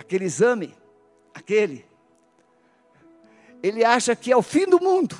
[0.06, 0.76] aquele exame,
[1.34, 1.86] aquele,
[3.62, 5.18] ele acha que é o fim do mundo.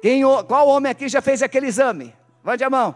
[0.00, 2.14] Quem, qual homem aqui já fez aquele exame?
[2.44, 2.94] Levante a mão.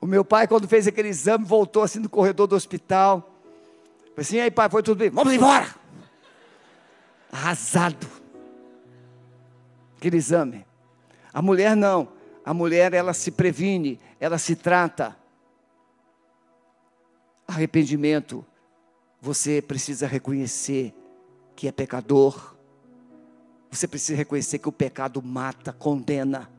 [0.00, 3.20] O meu pai, quando fez aquele exame, voltou assim no corredor do hospital.
[4.10, 5.10] Falei assim, aí pai, foi tudo bem?
[5.10, 5.74] Vamos embora!
[7.32, 8.06] Arrasado.
[9.96, 10.66] Aquele exame.
[11.32, 12.08] A mulher não.
[12.44, 15.16] A mulher, ela se previne, ela se trata.
[17.46, 18.44] Arrependimento,
[19.20, 20.94] você precisa reconhecer
[21.54, 22.56] que é pecador.
[23.70, 26.50] Você precisa reconhecer que o pecado mata, condena.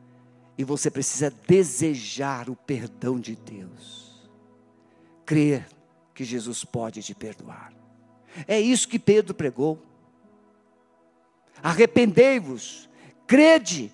[0.56, 4.28] E você precisa desejar o perdão de Deus.
[5.26, 5.66] Crer
[6.14, 7.72] que Jesus pode te perdoar.
[8.48, 9.82] É isso que Pedro pregou.
[11.62, 12.88] Arrependei-vos,
[13.26, 13.92] crede,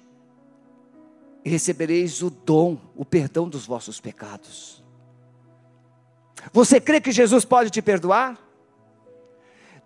[1.45, 4.82] recebereis o dom, o perdão dos vossos pecados.
[6.53, 8.38] Você crê que Jesus pode te perdoar?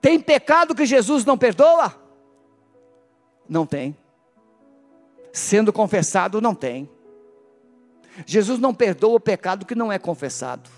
[0.01, 1.95] Tem pecado que Jesus não perdoa?
[3.49, 3.97] Não tem.
[5.33, 6.89] Sendo confessado, não tem.
[8.27, 10.71] Jesus não perdoa o pecado que não é confessado.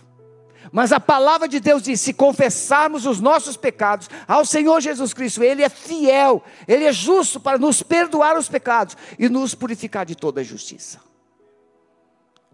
[0.73, 5.43] Mas a palavra de Deus diz: se confessarmos os nossos pecados ao Senhor Jesus Cristo,
[5.43, 10.15] Ele é fiel, Ele é justo para nos perdoar os pecados e nos purificar de
[10.15, 11.01] toda a justiça.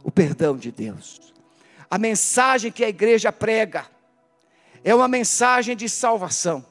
[0.02, 1.32] O perdão de Deus.
[1.90, 3.86] A mensagem que a igreja prega,
[4.84, 6.64] é uma mensagem de salvação.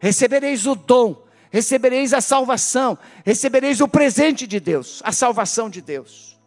[0.00, 6.37] Recebereis o dom, recebereis a salvação, recebereis o presente de Deus, a salvação de Deus.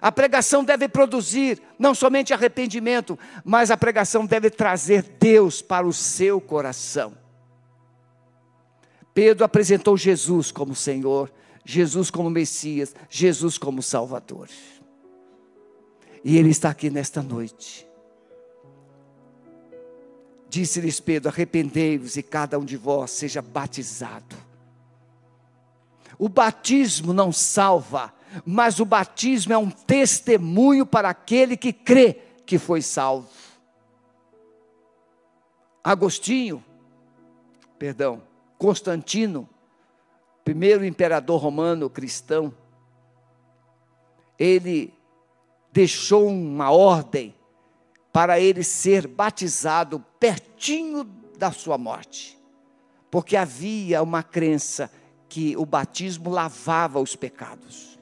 [0.00, 5.92] A pregação deve produzir não somente arrependimento, mas a pregação deve trazer Deus para o
[5.92, 7.14] seu coração.
[9.14, 11.32] Pedro apresentou Jesus como Senhor,
[11.64, 14.48] Jesus como Messias, Jesus como Salvador.
[16.22, 17.90] E Ele está aqui nesta noite
[20.50, 24.36] Disse-lhes Pedro: Arrependei-vos e cada um de vós seja batizado.
[26.18, 28.12] O batismo não salva,
[28.44, 32.14] mas o batismo é um testemunho para aquele que crê
[32.46, 33.28] que foi salvo.
[35.82, 36.62] Agostinho,
[37.78, 38.22] perdão,
[38.58, 39.48] Constantino,
[40.44, 42.54] primeiro imperador romano cristão,
[44.38, 44.92] ele
[45.72, 47.34] deixou uma ordem
[48.12, 51.04] para ele ser batizado pertinho
[51.38, 52.38] da sua morte,
[53.10, 54.90] porque havia uma crença
[55.28, 57.99] que o batismo lavava os pecados.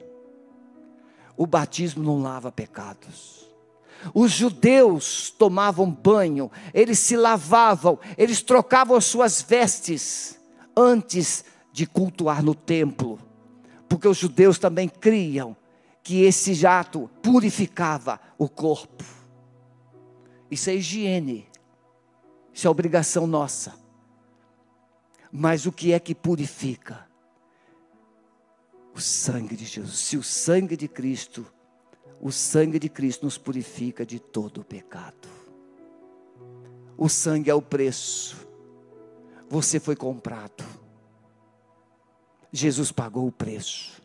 [1.39, 3.49] O batismo não lava pecados.
[4.13, 10.37] Os judeus tomavam banho, eles se lavavam, eles trocavam as suas vestes
[10.75, 13.17] antes de cultuar no templo,
[13.87, 15.55] porque os judeus também criam
[16.03, 19.05] que esse jato purificava o corpo.
[20.51, 21.47] Isso é higiene.
[22.53, 23.75] Isso é obrigação nossa.
[25.31, 27.08] Mas o que é que purifica?
[28.99, 29.97] O sangue de Jesus.
[29.97, 31.45] Se o sangue de Cristo,
[32.19, 35.29] o sangue de Cristo nos purifica de todo o pecado.
[36.97, 38.45] O sangue é o preço.
[39.47, 40.65] Você foi comprado.
[42.51, 44.01] Jesus pagou o preço.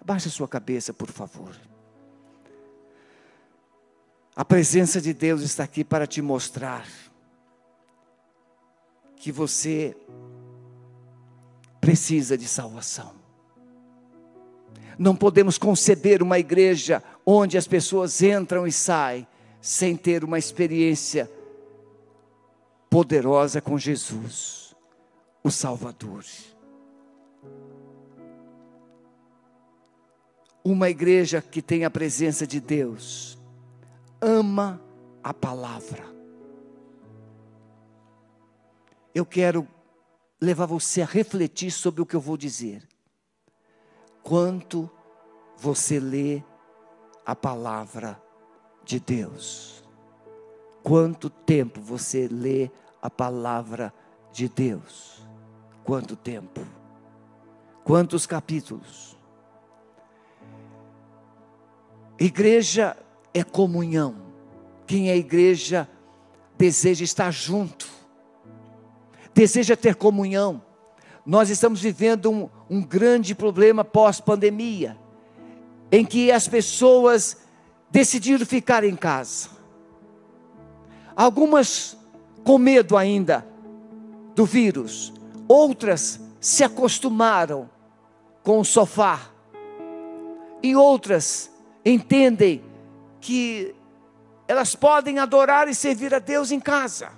[0.00, 1.60] Abaixe a sua cabeça, por favor.
[4.36, 6.86] A presença de Deus está aqui para te mostrar
[9.16, 9.96] que você
[11.80, 13.25] precisa de salvação.
[14.98, 19.26] Não podemos conceber uma igreja onde as pessoas entram e saem
[19.60, 21.30] sem ter uma experiência
[22.88, 24.74] poderosa com Jesus,
[25.42, 26.24] o Salvador.
[30.64, 33.38] Uma igreja que tem a presença de Deus
[34.20, 34.80] ama
[35.22, 36.04] a palavra.
[39.14, 39.66] Eu quero
[40.40, 42.86] levar você a refletir sobre o que eu vou dizer.
[44.26, 44.90] Quanto
[45.56, 46.42] você lê
[47.24, 48.20] a palavra
[48.84, 49.84] de Deus?
[50.82, 52.68] Quanto tempo você lê
[53.00, 53.94] a palavra
[54.32, 55.24] de Deus?
[55.84, 56.60] Quanto tempo?
[57.84, 59.16] Quantos capítulos?
[62.18, 62.96] Igreja
[63.32, 64.16] é comunhão.
[64.88, 65.88] Quem é igreja
[66.58, 67.88] deseja estar junto.
[69.32, 70.60] deseja ter comunhão.
[71.24, 74.96] Nós estamos vivendo um, um grande problema pós-pandemia,
[75.90, 77.36] em que as pessoas
[77.90, 79.50] decidiram ficar em casa.
[81.14, 81.96] Algumas
[82.44, 83.46] com medo ainda
[84.34, 85.12] do vírus,
[85.48, 87.70] outras se acostumaram
[88.42, 89.20] com o sofá,
[90.62, 91.50] e outras
[91.84, 92.62] entendem
[93.20, 93.74] que
[94.48, 97.10] elas podem adorar e servir a Deus em casa.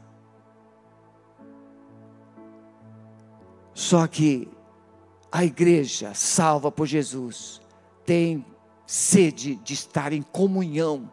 [3.73, 4.49] Só que
[5.31, 7.61] a igreja salva por Jesus
[8.05, 8.45] tem
[8.87, 11.11] sede de estar em comunhão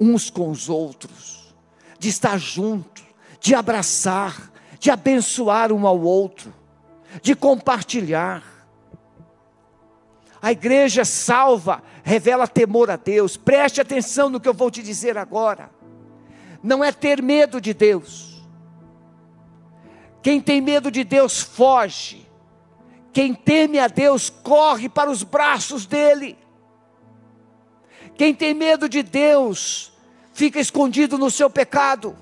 [0.00, 1.54] uns com os outros,
[1.98, 3.04] de estar juntos,
[3.40, 4.50] de abraçar,
[4.80, 6.52] de abençoar um ao outro,
[7.22, 8.42] de compartilhar.
[10.40, 13.36] A igreja salva, revela temor a Deus.
[13.36, 15.70] Preste atenção no que eu vou te dizer agora.
[16.60, 18.44] Não é ter medo de Deus.
[20.20, 22.26] Quem tem medo de Deus foge.
[23.12, 26.38] Quem teme a Deus corre para os braços dele.
[28.16, 29.92] Quem tem medo de Deus
[30.32, 32.16] fica escondido no seu pecado,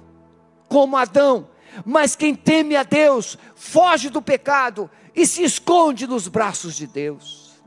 [0.69, 1.49] como Adão.
[1.85, 7.63] Mas quem teme a Deus foge do pecado e se esconde nos braços de Deus.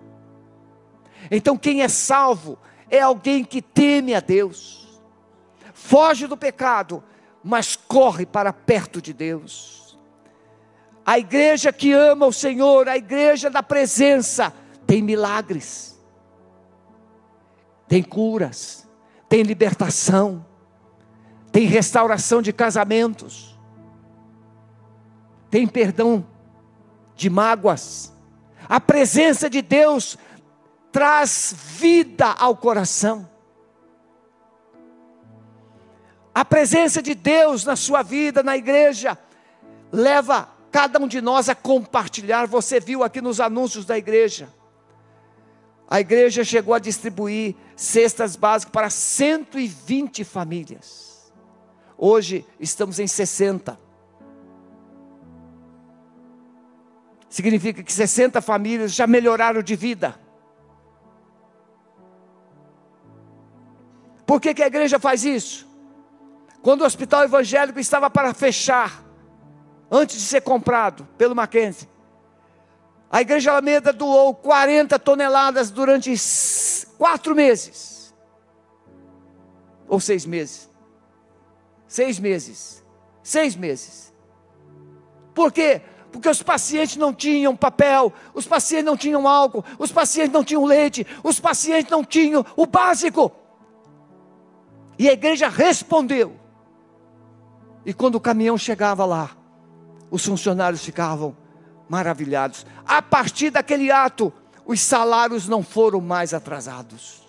[1.32, 2.58] Então, quem é salvo
[2.90, 5.02] é alguém que teme a Deus,
[5.74, 7.04] foge do pecado,
[7.44, 9.83] mas corre para perto de Deus.
[11.06, 14.54] A igreja que ama o Senhor, a igreja da presença,
[14.88, 16.00] tem milagres,
[17.88, 18.88] tem curas,
[19.28, 20.46] tem libertação,
[21.52, 23.60] tem restauração de casamentos,
[25.50, 26.26] tem perdão
[27.16, 28.14] de mágoas.
[28.68, 30.18] A presença de Deus
[30.92, 33.30] traz vida ao coração.
[36.34, 39.18] A presença de Deus na sua vida, na igreja,
[39.92, 42.48] leva cada um de nós a compartilhar.
[42.48, 44.50] Você viu aqui nos anúncios da igreja.
[45.88, 51.32] A igreja chegou a distribuir cestas básicas para 120 famílias.
[51.96, 53.80] Hoje estamos em 60.
[57.30, 60.20] Significa que 60 famílias já melhoraram de vida.
[64.26, 65.68] Por que, que a igreja faz isso?
[66.64, 69.03] Quando o hospital evangélico estava para fechar,
[69.94, 71.88] antes de ser comprado pelo Mackenzie,
[73.12, 76.12] a igreja Alameda doou 40 toneladas durante
[76.98, 78.12] quatro meses.
[79.88, 80.68] Ou seis meses.
[81.88, 82.84] Seis meses.
[83.22, 84.12] Seis meses.
[85.36, 85.80] Por quê?
[86.12, 90.66] Porque os pacientes não tinham papel, os pacientes não tinham álcool, os pacientes não tinham
[90.66, 93.32] leite, os pacientes não tinham o básico.
[94.98, 96.36] E a igreja respondeu.
[97.86, 99.38] E quando o caminhão chegava lá,
[100.14, 101.36] os funcionários ficavam
[101.90, 102.68] maravilhados.
[102.86, 104.32] A partir daquele ato,
[104.64, 107.24] os salários não foram mais atrasados.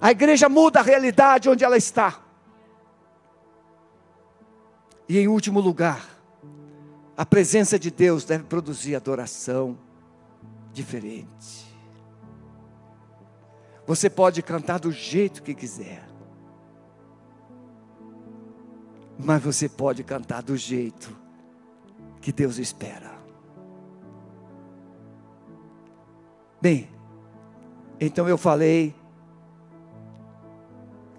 [0.00, 2.20] A igreja muda a realidade onde ela está.
[5.08, 6.04] E em último lugar,
[7.16, 9.78] a presença de Deus deve produzir adoração
[10.72, 11.72] diferente.
[13.86, 16.11] Você pode cantar do jeito que quiser.
[19.24, 21.16] Mas você pode cantar do jeito
[22.20, 23.12] que Deus espera.
[26.60, 26.88] Bem,
[28.00, 28.94] então eu falei,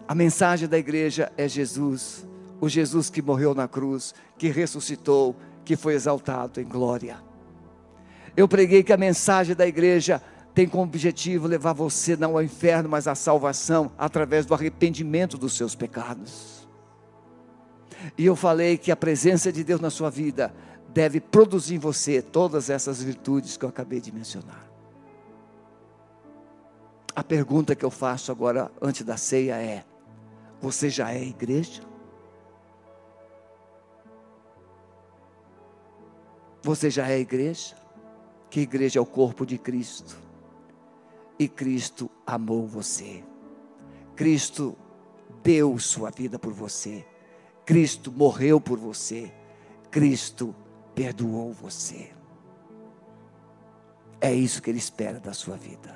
[0.08, 2.28] a mensagem da igreja é Jesus,
[2.62, 5.36] o Jesus que morreu na cruz, que ressuscitou,
[5.66, 7.18] que foi exaltado em glória.
[8.36, 10.22] Eu preguei que a mensagem da igreja
[10.54, 15.58] tem como objetivo levar você não ao inferno, mas à salvação através do arrependimento dos
[15.58, 16.63] seus pecados.
[18.18, 20.54] E eu falei que a presença de Deus na sua vida
[20.90, 24.70] deve produzir em você todas essas virtudes que eu acabei de mencionar.
[27.16, 29.84] A pergunta que eu faço agora antes da ceia é:
[30.62, 31.82] você já é igreja?
[36.62, 37.76] Você já é igreja?
[38.50, 40.24] Que igreja é o corpo de Cristo?
[41.38, 43.24] e Cristo amou você.
[44.16, 44.76] Cristo
[45.42, 47.06] deu sua vida por você.
[47.66, 49.32] Cristo morreu por você.
[49.90, 50.56] Cristo
[50.94, 52.12] perdoou você.
[54.20, 55.96] É isso que Ele espera da sua vida.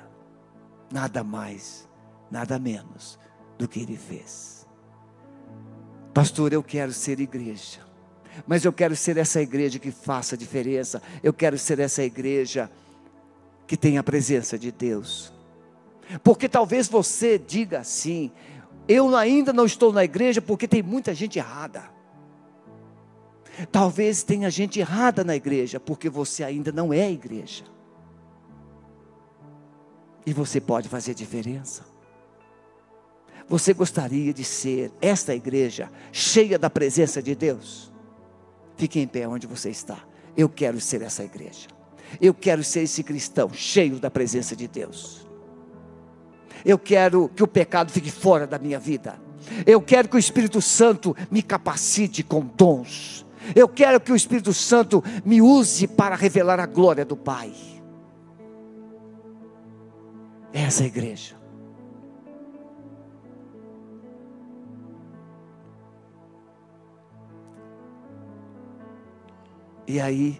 [0.92, 1.88] Nada mais,
[2.30, 3.18] nada menos
[3.56, 4.66] do que Ele fez.
[6.12, 7.86] Pastor, eu quero ser igreja.
[8.46, 11.02] Mas eu quero ser essa igreja que faça diferença.
[11.22, 12.70] Eu quero ser essa igreja
[13.66, 15.32] que tem a presença de Deus.
[16.22, 18.32] Porque talvez você diga assim:
[18.88, 21.84] eu ainda não estou na igreja porque tem muita gente errada.
[23.70, 27.64] Talvez tenha gente errada na igreja, porque você ainda não é igreja.
[30.24, 31.84] E você pode fazer diferença.
[33.48, 37.92] Você gostaria de ser esta igreja cheia da presença de Deus?
[38.76, 39.98] Fique em pé onde você está.
[40.36, 41.68] Eu quero ser essa igreja.
[42.20, 45.27] Eu quero ser esse cristão cheio da presença de Deus.
[46.64, 49.18] Eu quero que o pecado fique fora da minha vida.
[49.66, 53.26] Eu quero que o Espírito Santo me capacite com dons.
[53.54, 57.52] Eu quero que o Espírito Santo me use para revelar a glória do Pai.
[60.52, 61.36] Essa é a igreja.
[69.86, 70.38] E aí,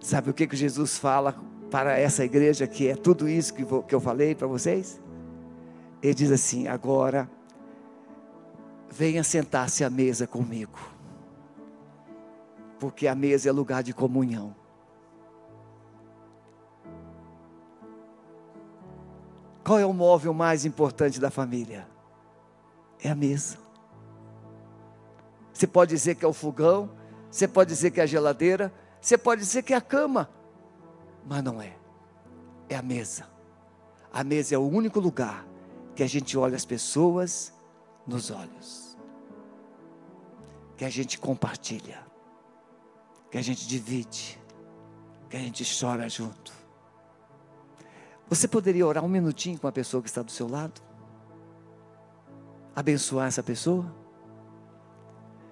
[0.00, 1.36] sabe o que, que Jesus fala
[1.72, 5.00] para essa igreja que é tudo isso que, vou, que eu falei para vocês?
[6.02, 7.28] Ele diz assim: agora,
[8.90, 10.78] venha sentar-se à mesa comigo,
[12.78, 14.54] porque a mesa é lugar de comunhão.
[19.64, 21.88] Qual é o móvel mais importante da família?
[23.02, 23.56] É a mesa.
[25.54, 26.90] Você pode dizer que é o fogão,
[27.30, 28.70] você pode dizer que é a geladeira,
[29.00, 30.28] você pode dizer que é a cama,
[31.26, 31.76] mas não é.
[32.68, 33.26] É a mesa.
[34.12, 35.46] A mesa é o único lugar
[35.94, 37.52] que a gente olha as pessoas
[38.06, 38.96] nos olhos,
[40.76, 42.04] que a gente compartilha,
[43.30, 44.38] que a gente divide,
[45.28, 46.52] que a gente chora junto.
[48.28, 50.80] Você poderia orar um minutinho com a pessoa que está do seu lado?
[52.74, 53.94] Abençoar essa pessoa?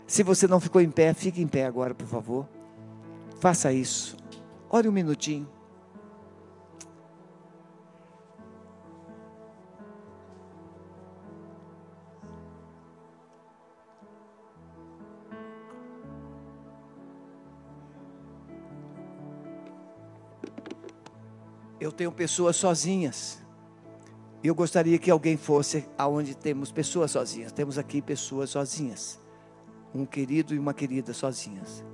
[0.07, 2.49] Se você não ficou em pé, fique em pé agora, por favor.
[3.39, 4.17] Faça isso.
[4.69, 5.49] Ore um minutinho.
[22.01, 23.39] Tenho pessoas sozinhas.
[24.43, 27.53] E eu gostaria que alguém fosse aonde temos pessoas sozinhas.
[27.53, 29.21] Temos aqui pessoas sozinhas.
[29.95, 31.85] Um querido e uma querida sozinhas.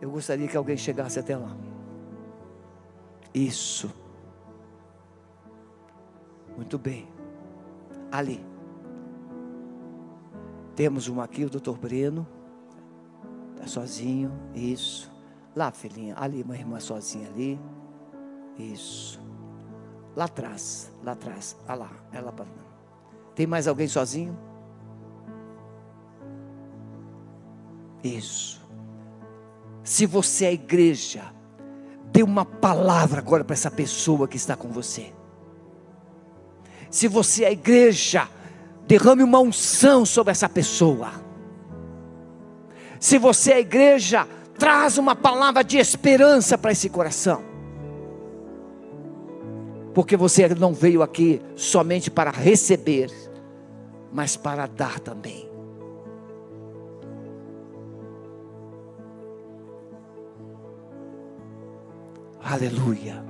[0.00, 1.56] Eu gostaria que alguém chegasse até lá.
[3.32, 3.88] Isso.
[6.56, 7.06] Muito bem.
[8.10, 8.44] Ali.
[10.74, 12.26] Temos uma aqui, o doutor Breno.
[13.54, 14.32] Está sozinho.
[14.52, 15.08] Isso.
[15.54, 16.16] Lá, filhinha.
[16.18, 17.60] Ali, uma irmã sozinha ali.
[18.58, 19.20] Isso.
[20.14, 20.90] Lá atrás.
[21.02, 21.56] Lá atrás.
[21.66, 21.90] Ah lá.
[22.12, 22.34] Ela.
[23.34, 24.36] Tem mais alguém sozinho?
[28.02, 28.60] Isso.
[29.84, 31.24] Se você é igreja,
[32.06, 35.12] dê uma palavra agora para essa pessoa que está com você.
[36.90, 38.28] Se você é igreja,
[38.86, 41.10] derrame uma unção sobre essa pessoa.
[43.00, 44.28] Se você é igreja,
[44.58, 47.51] traz uma palavra de esperança para esse coração.
[49.94, 53.10] Porque você não veio aqui somente para receber,
[54.12, 55.50] mas para dar também.
[62.42, 63.24] Aleluia.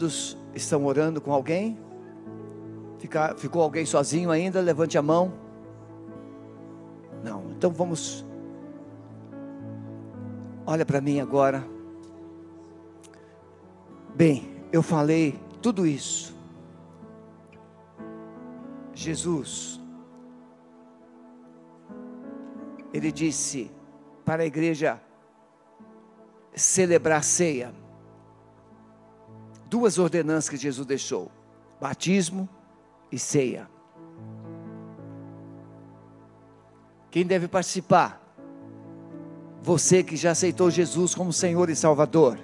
[0.00, 1.78] Todos estão orando com alguém?
[3.36, 4.58] Ficou alguém sozinho ainda?
[4.58, 5.30] Levante a mão.
[7.22, 8.24] Não, então vamos.
[10.64, 11.62] Olha para mim agora.
[14.14, 16.34] Bem, eu falei tudo isso.
[18.94, 19.78] Jesus,
[22.90, 23.70] ele disse
[24.24, 24.98] para a igreja
[26.54, 27.79] celebrar a ceia.
[29.70, 31.30] Duas ordenanças que Jesus deixou:
[31.80, 32.48] batismo
[33.10, 33.68] e ceia.
[37.08, 38.20] Quem deve participar?
[39.62, 42.36] Você que já aceitou Jesus como Senhor e Salvador.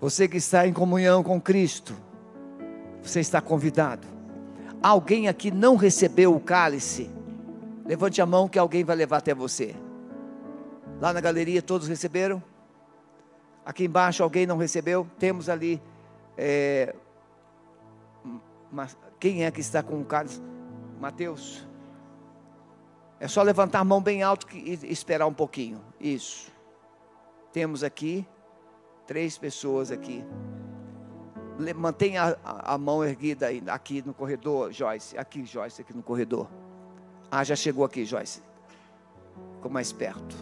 [0.00, 1.94] Você que está em comunhão com Cristo.
[3.02, 4.06] Você está convidado.
[4.80, 7.10] Alguém aqui não recebeu o cálice?
[7.84, 9.74] Levante a mão que alguém vai levar até você.
[11.00, 12.42] Lá na galeria todos receberam?
[13.64, 15.06] Aqui embaixo alguém não recebeu?
[15.18, 15.80] Temos ali.
[16.36, 16.94] É,
[19.18, 20.40] quem é que está com o cálice?
[21.00, 21.66] Mateus.
[23.18, 25.80] É só levantar a mão bem alto e esperar um pouquinho.
[26.00, 26.50] Isso.
[27.52, 28.26] Temos aqui
[29.06, 30.24] três pessoas aqui.
[31.76, 35.18] Mantenha a, a, mão erguida aí, aqui no corredor, Joyce.
[35.18, 36.48] Aqui, Joyce, aqui no corredor.
[37.30, 38.42] Ah, já chegou aqui, Joyce.
[39.56, 40.36] Ficou mais perto.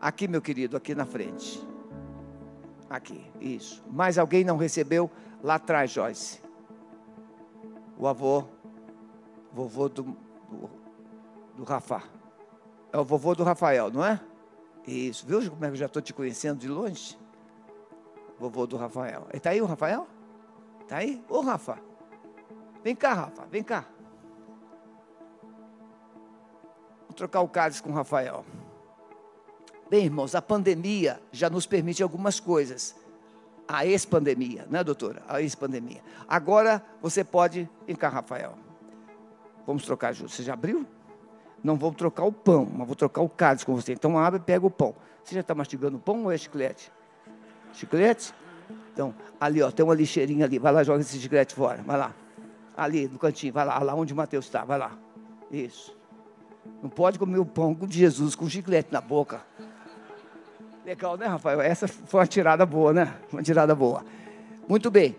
[0.00, 1.66] Aqui, meu querido, aqui na frente.
[2.88, 3.84] Aqui, isso.
[3.90, 5.10] Mais alguém não recebeu?
[5.42, 6.40] Lá atrás, Joyce.
[7.98, 8.44] O avô,
[9.52, 10.70] vovô do, do,
[11.56, 12.02] do Rafa.
[12.92, 14.20] É o vovô do Rafael, não é?
[14.86, 15.26] Isso.
[15.26, 17.18] Viu como é que eu já estou te conhecendo de longe?
[18.38, 19.26] Vovô do Rafael.
[19.34, 20.06] Está aí o Rafael?
[20.80, 21.22] Está aí?
[21.28, 21.78] Ô, Rafa.
[22.82, 23.46] Vem cá, Rafa.
[23.46, 23.84] Vem cá.
[27.06, 28.44] Vou trocar o cálice com o Rafael.
[29.90, 32.94] Bem, irmãos, a pandemia já nos permite algumas coisas.
[33.66, 35.22] A ex-pandemia, né, doutora?
[35.26, 36.02] A ex-pandemia.
[36.28, 37.68] Agora você pode.
[37.86, 38.54] Vem cá, Rafael.
[39.66, 40.34] Vamos trocar juntos.
[40.34, 40.86] Você já abriu?
[41.62, 43.92] Não vou trocar o pão, mas vou trocar o cálice com você.
[43.92, 44.94] Então abre e pega o pão.
[45.24, 46.92] Você já está mastigando o pão ou é chiclete?
[47.72, 48.32] Chiclete?
[48.92, 50.58] Então, ali, ó, tem uma lixeirinha ali.
[50.58, 51.82] Vai lá, joga esse chiclete fora.
[51.82, 52.14] Vai lá.
[52.76, 53.52] Ali, no cantinho.
[53.52, 54.64] Vai lá, lá onde o Mateus está.
[54.64, 54.98] Vai lá.
[55.50, 55.96] Isso.
[56.82, 59.42] Não pode comer o pão de Jesus com chiclete na boca.
[60.88, 61.60] Legal, né, Rafael?
[61.60, 63.14] Essa foi uma tirada boa, né?
[63.30, 64.02] Uma tirada boa.
[64.66, 65.14] Muito bem.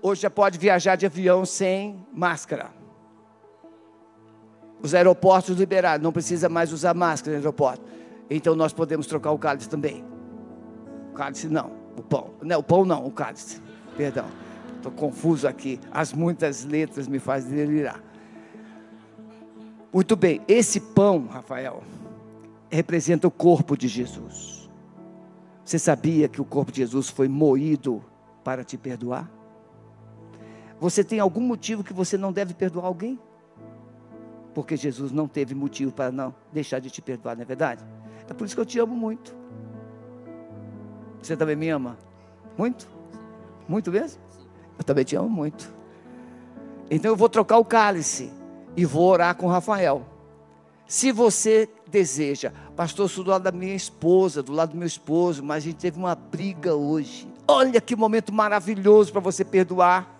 [0.00, 2.70] Hoje já pode viajar de avião sem máscara.
[4.80, 7.84] Os aeroportos liberados, não precisa mais usar máscara no aeroporto.
[8.30, 10.02] Então nós podemos trocar o cálice também.
[11.10, 12.30] O cálice não, o pão.
[12.40, 13.60] Não, o pão não, o cálice.
[13.94, 14.24] Perdão.
[14.76, 15.78] Estou confuso aqui.
[15.92, 18.00] As muitas letras me fazem delirar.
[19.92, 21.82] Muito bem, esse pão, Rafael,
[22.74, 24.68] representa o corpo de Jesus.
[25.64, 28.04] Você sabia que o corpo de Jesus foi moído
[28.42, 29.30] para te perdoar?
[30.80, 33.18] Você tem algum motivo que você não deve perdoar alguém?
[34.52, 37.84] Porque Jesus não teve motivo para não deixar de te perdoar, não é verdade?
[38.28, 39.34] É por isso que eu te amo muito.
[41.22, 41.96] Você também me ama?
[42.58, 42.88] Muito?
[43.68, 44.20] Muito mesmo?
[44.76, 45.72] Eu também te amo muito.
[46.90, 48.30] Então eu vou trocar o cálice
[48.76, 50.13] e vou orar com Rafael.
[50.86, 55.42] Se você deseja, pastor, sou do lado da minha esposa, do lado do meu esposo,
[55.42, 57.26] mas a gente teve uma briga hoje.
[57.48, 60.10] Olha que momento maravilhoso para você perdoar.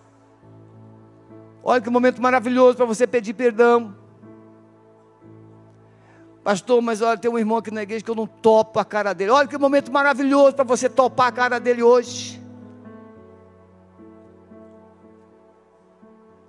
[1.63, 3.95] Olha que momento maravilhoso para você pedir perdão.
[6.43, 9.15] Pastor, mas olha, tem um irmão aqui na igreja que eu não topo a cara
[9.15, 9.31] dele.
[9.31, 12.43] Olha que momento maravilhoso para você topar a cara dele hoje.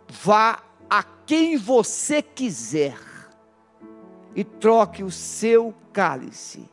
[0.09, 3.14] Vá a quem você quiser
[4.36, 6.69] e troque o seu cálice.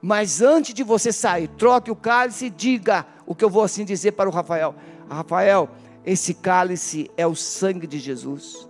[0.00, 3.84] Mas antes de você sair, troque o cálice e diga o que eu vou assim
[3.84, 4.74] dizer para o Rafael:
[5.08, 5.68] Rafael,
[6.04, 8.68] esse cálice é o sangue de Jesus.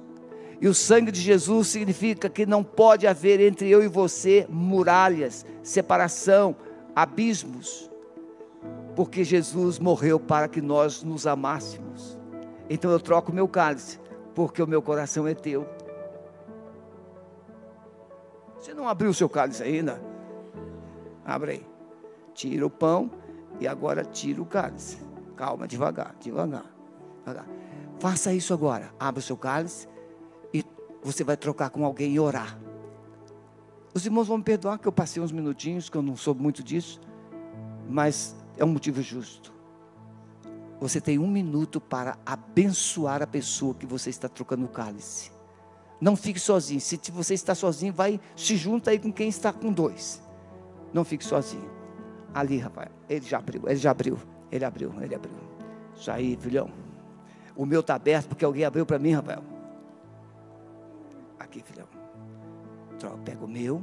[0.60, 5.44] E o sangue de Jesus significa que não pode haver entre eu e você muralhas,
[5.62, 6.56] separação,
[6.94, 7.90] abismos,
[8.94, 12.16] porque Jesus morreu para que nós nos amássemos.
[12.70, 13.98] Então eu troco o meu cálice,
[14.34, 15.68] porque o meu coração é teu.
[18.64, 20.02] Você não abriu o seu cálice ainda?
[21.22, 21.66] Abre aí.
[22.32, 23.10] Tira o pão
[23.60, 24.96] e agora tira o cálice.
[25.36, 26.64] Calma, devagar, devagar,
[27.18, 27.46] devagar.
[28.00, 28.90] Faça isso agora.
[28.98, 29.86] Abra o seu cálice
[30.50, 30.64] e
[31.02, 32.58] você vai trocar com alguém e orar.
[33.92, 36.62] Os irmãos vão me perdoar que eu passei uns minutinhos, que eu não soube muito
[36.62, 37.02] disso,
[37.86, 39.52] mas é um motivo justo.
[40.80, 45.34] Você tem um minuto para abençoar a pessoa que você está trocando o cálice.
[46.05, 46.82] Não fique sozinho.
[46.82, 50.22] Se você está sozinho, vai, se junta aí com quem está com dois.
[50.92, 51.70] Não fique sozinho.
[52.34, 54.18] Ali, rapaz, ele já abriu, ele já abriu,
[54.52, 55.32] ele abriu, ele abriu.
[55.96, 56.68] Isso aí, filhão.
[57.57, 59.42] O meu está aberto porque alguém abriu para mim, Rafael.
[61.38, 61.88] Aqui, filhão.
[63.24, 63.82] Pega o meu.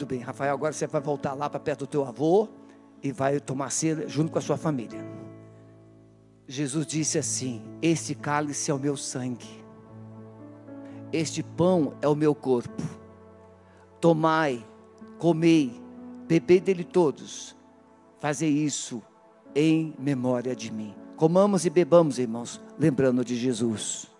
[0.00, 2.48] Muito bem, Rafael, agora você vai voltar lá para perto do teu avô
[3.02, 4.98] e vai tomar ceia junto com a sua família.
[6.48, 9.62] Jesus disse assim: Este cálice é o meu sangue,
[11.12, 12.82] este pão é o meu corpo.
[14.00, 14.66] Tomai,
[15.18, 15.78] comei,
[16.26, 17.54] bebei dele todos,
[18.18, 19.02] fazei isso
[19.54, 20.94] em memória de mim.
[21.14, 24.10] Comamos e bebamos, irmãos, lembrando de Jesus.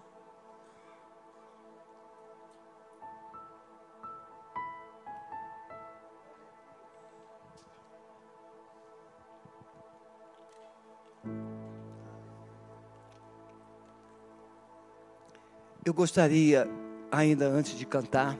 [15.82, 16.68] Eu gostaria,
[17.10, 18.38] ainda antes de cantar,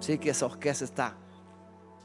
[0.00, 1.16] sei que essa orquestra está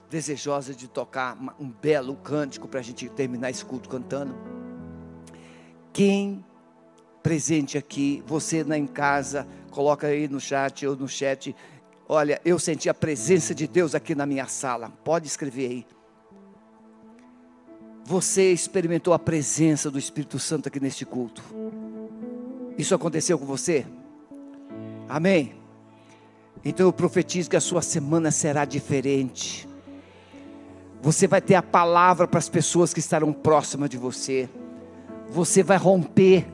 [0.09, 4.35] desejosa de tocar um belo cântico para a gente terminar esse culto cantando.
[5.93, 6.43] Quem
[7.21, 11.55] presente aqui, você na em casa, coloca aí no chat ou no chat.
[12.09, 14.89] Olha, eu senti a presença de Deus aqui na minha sala.
[15.03, 15.87] Pode escrever aí.
[18.05, 21.43] Você experimentou a presença do Espírito Santo aqui neste culto.
[22.75, 23.85] Isso aconteceu com você?
[25.07, 25.55] Amém?
[26.63, 29.67] Então eu profetizo que a sua semana será diferente.
[31.01, 34.49] Você vai ter a palavra para as pessoas que estarão próximas de você.
[35.29, 36.45] Você vai romper.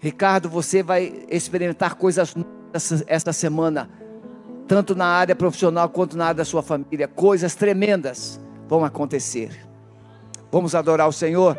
[0.00, 2.34] Ricardo, você vai experimentar coisas
[3.06, 3.88] esta semana,
[4.68, 7.08] tanto na área profissional quanto na área da sua família.
[7.08, 8.38] Coisas tremendas
[8.68, 9.66] vão acontecer.
[10.50, 11.58] Vamos adorar o Senhor.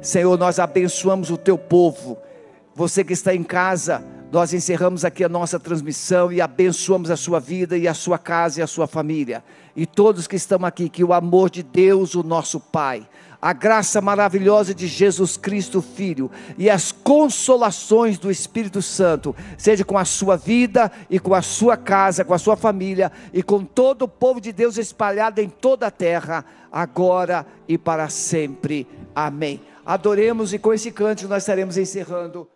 [0.00, 2.16] Senhor, nós abençoamos o teu povo.
[2.74, 4.02] Você que está em casa,
[4.34, 8.58] nós encerramos aqui a nossa transmissão e abençoamos a sua vida e a sua casa
[8.58, 9.44] e a sua família.
[9.76, 13.08] E todos que estão aqui, que o amor de Deus, o nosso Pai,
[13.40, 19.96] a graça maravilhosa de Jesus Cristo, Filho, e as consolações do Espírito Santo, seja com
[19.96, 24.02] a sua vida e com a sua casa, com a sua família e com todo
[24.02, 28.84] o povo de Deus espalhado em toda a terra, agora e para sempre.
[29.14, 29.60] Amém.
[29.86, 32.48] Adoremos e com esse cântico nós estaremos encerrando.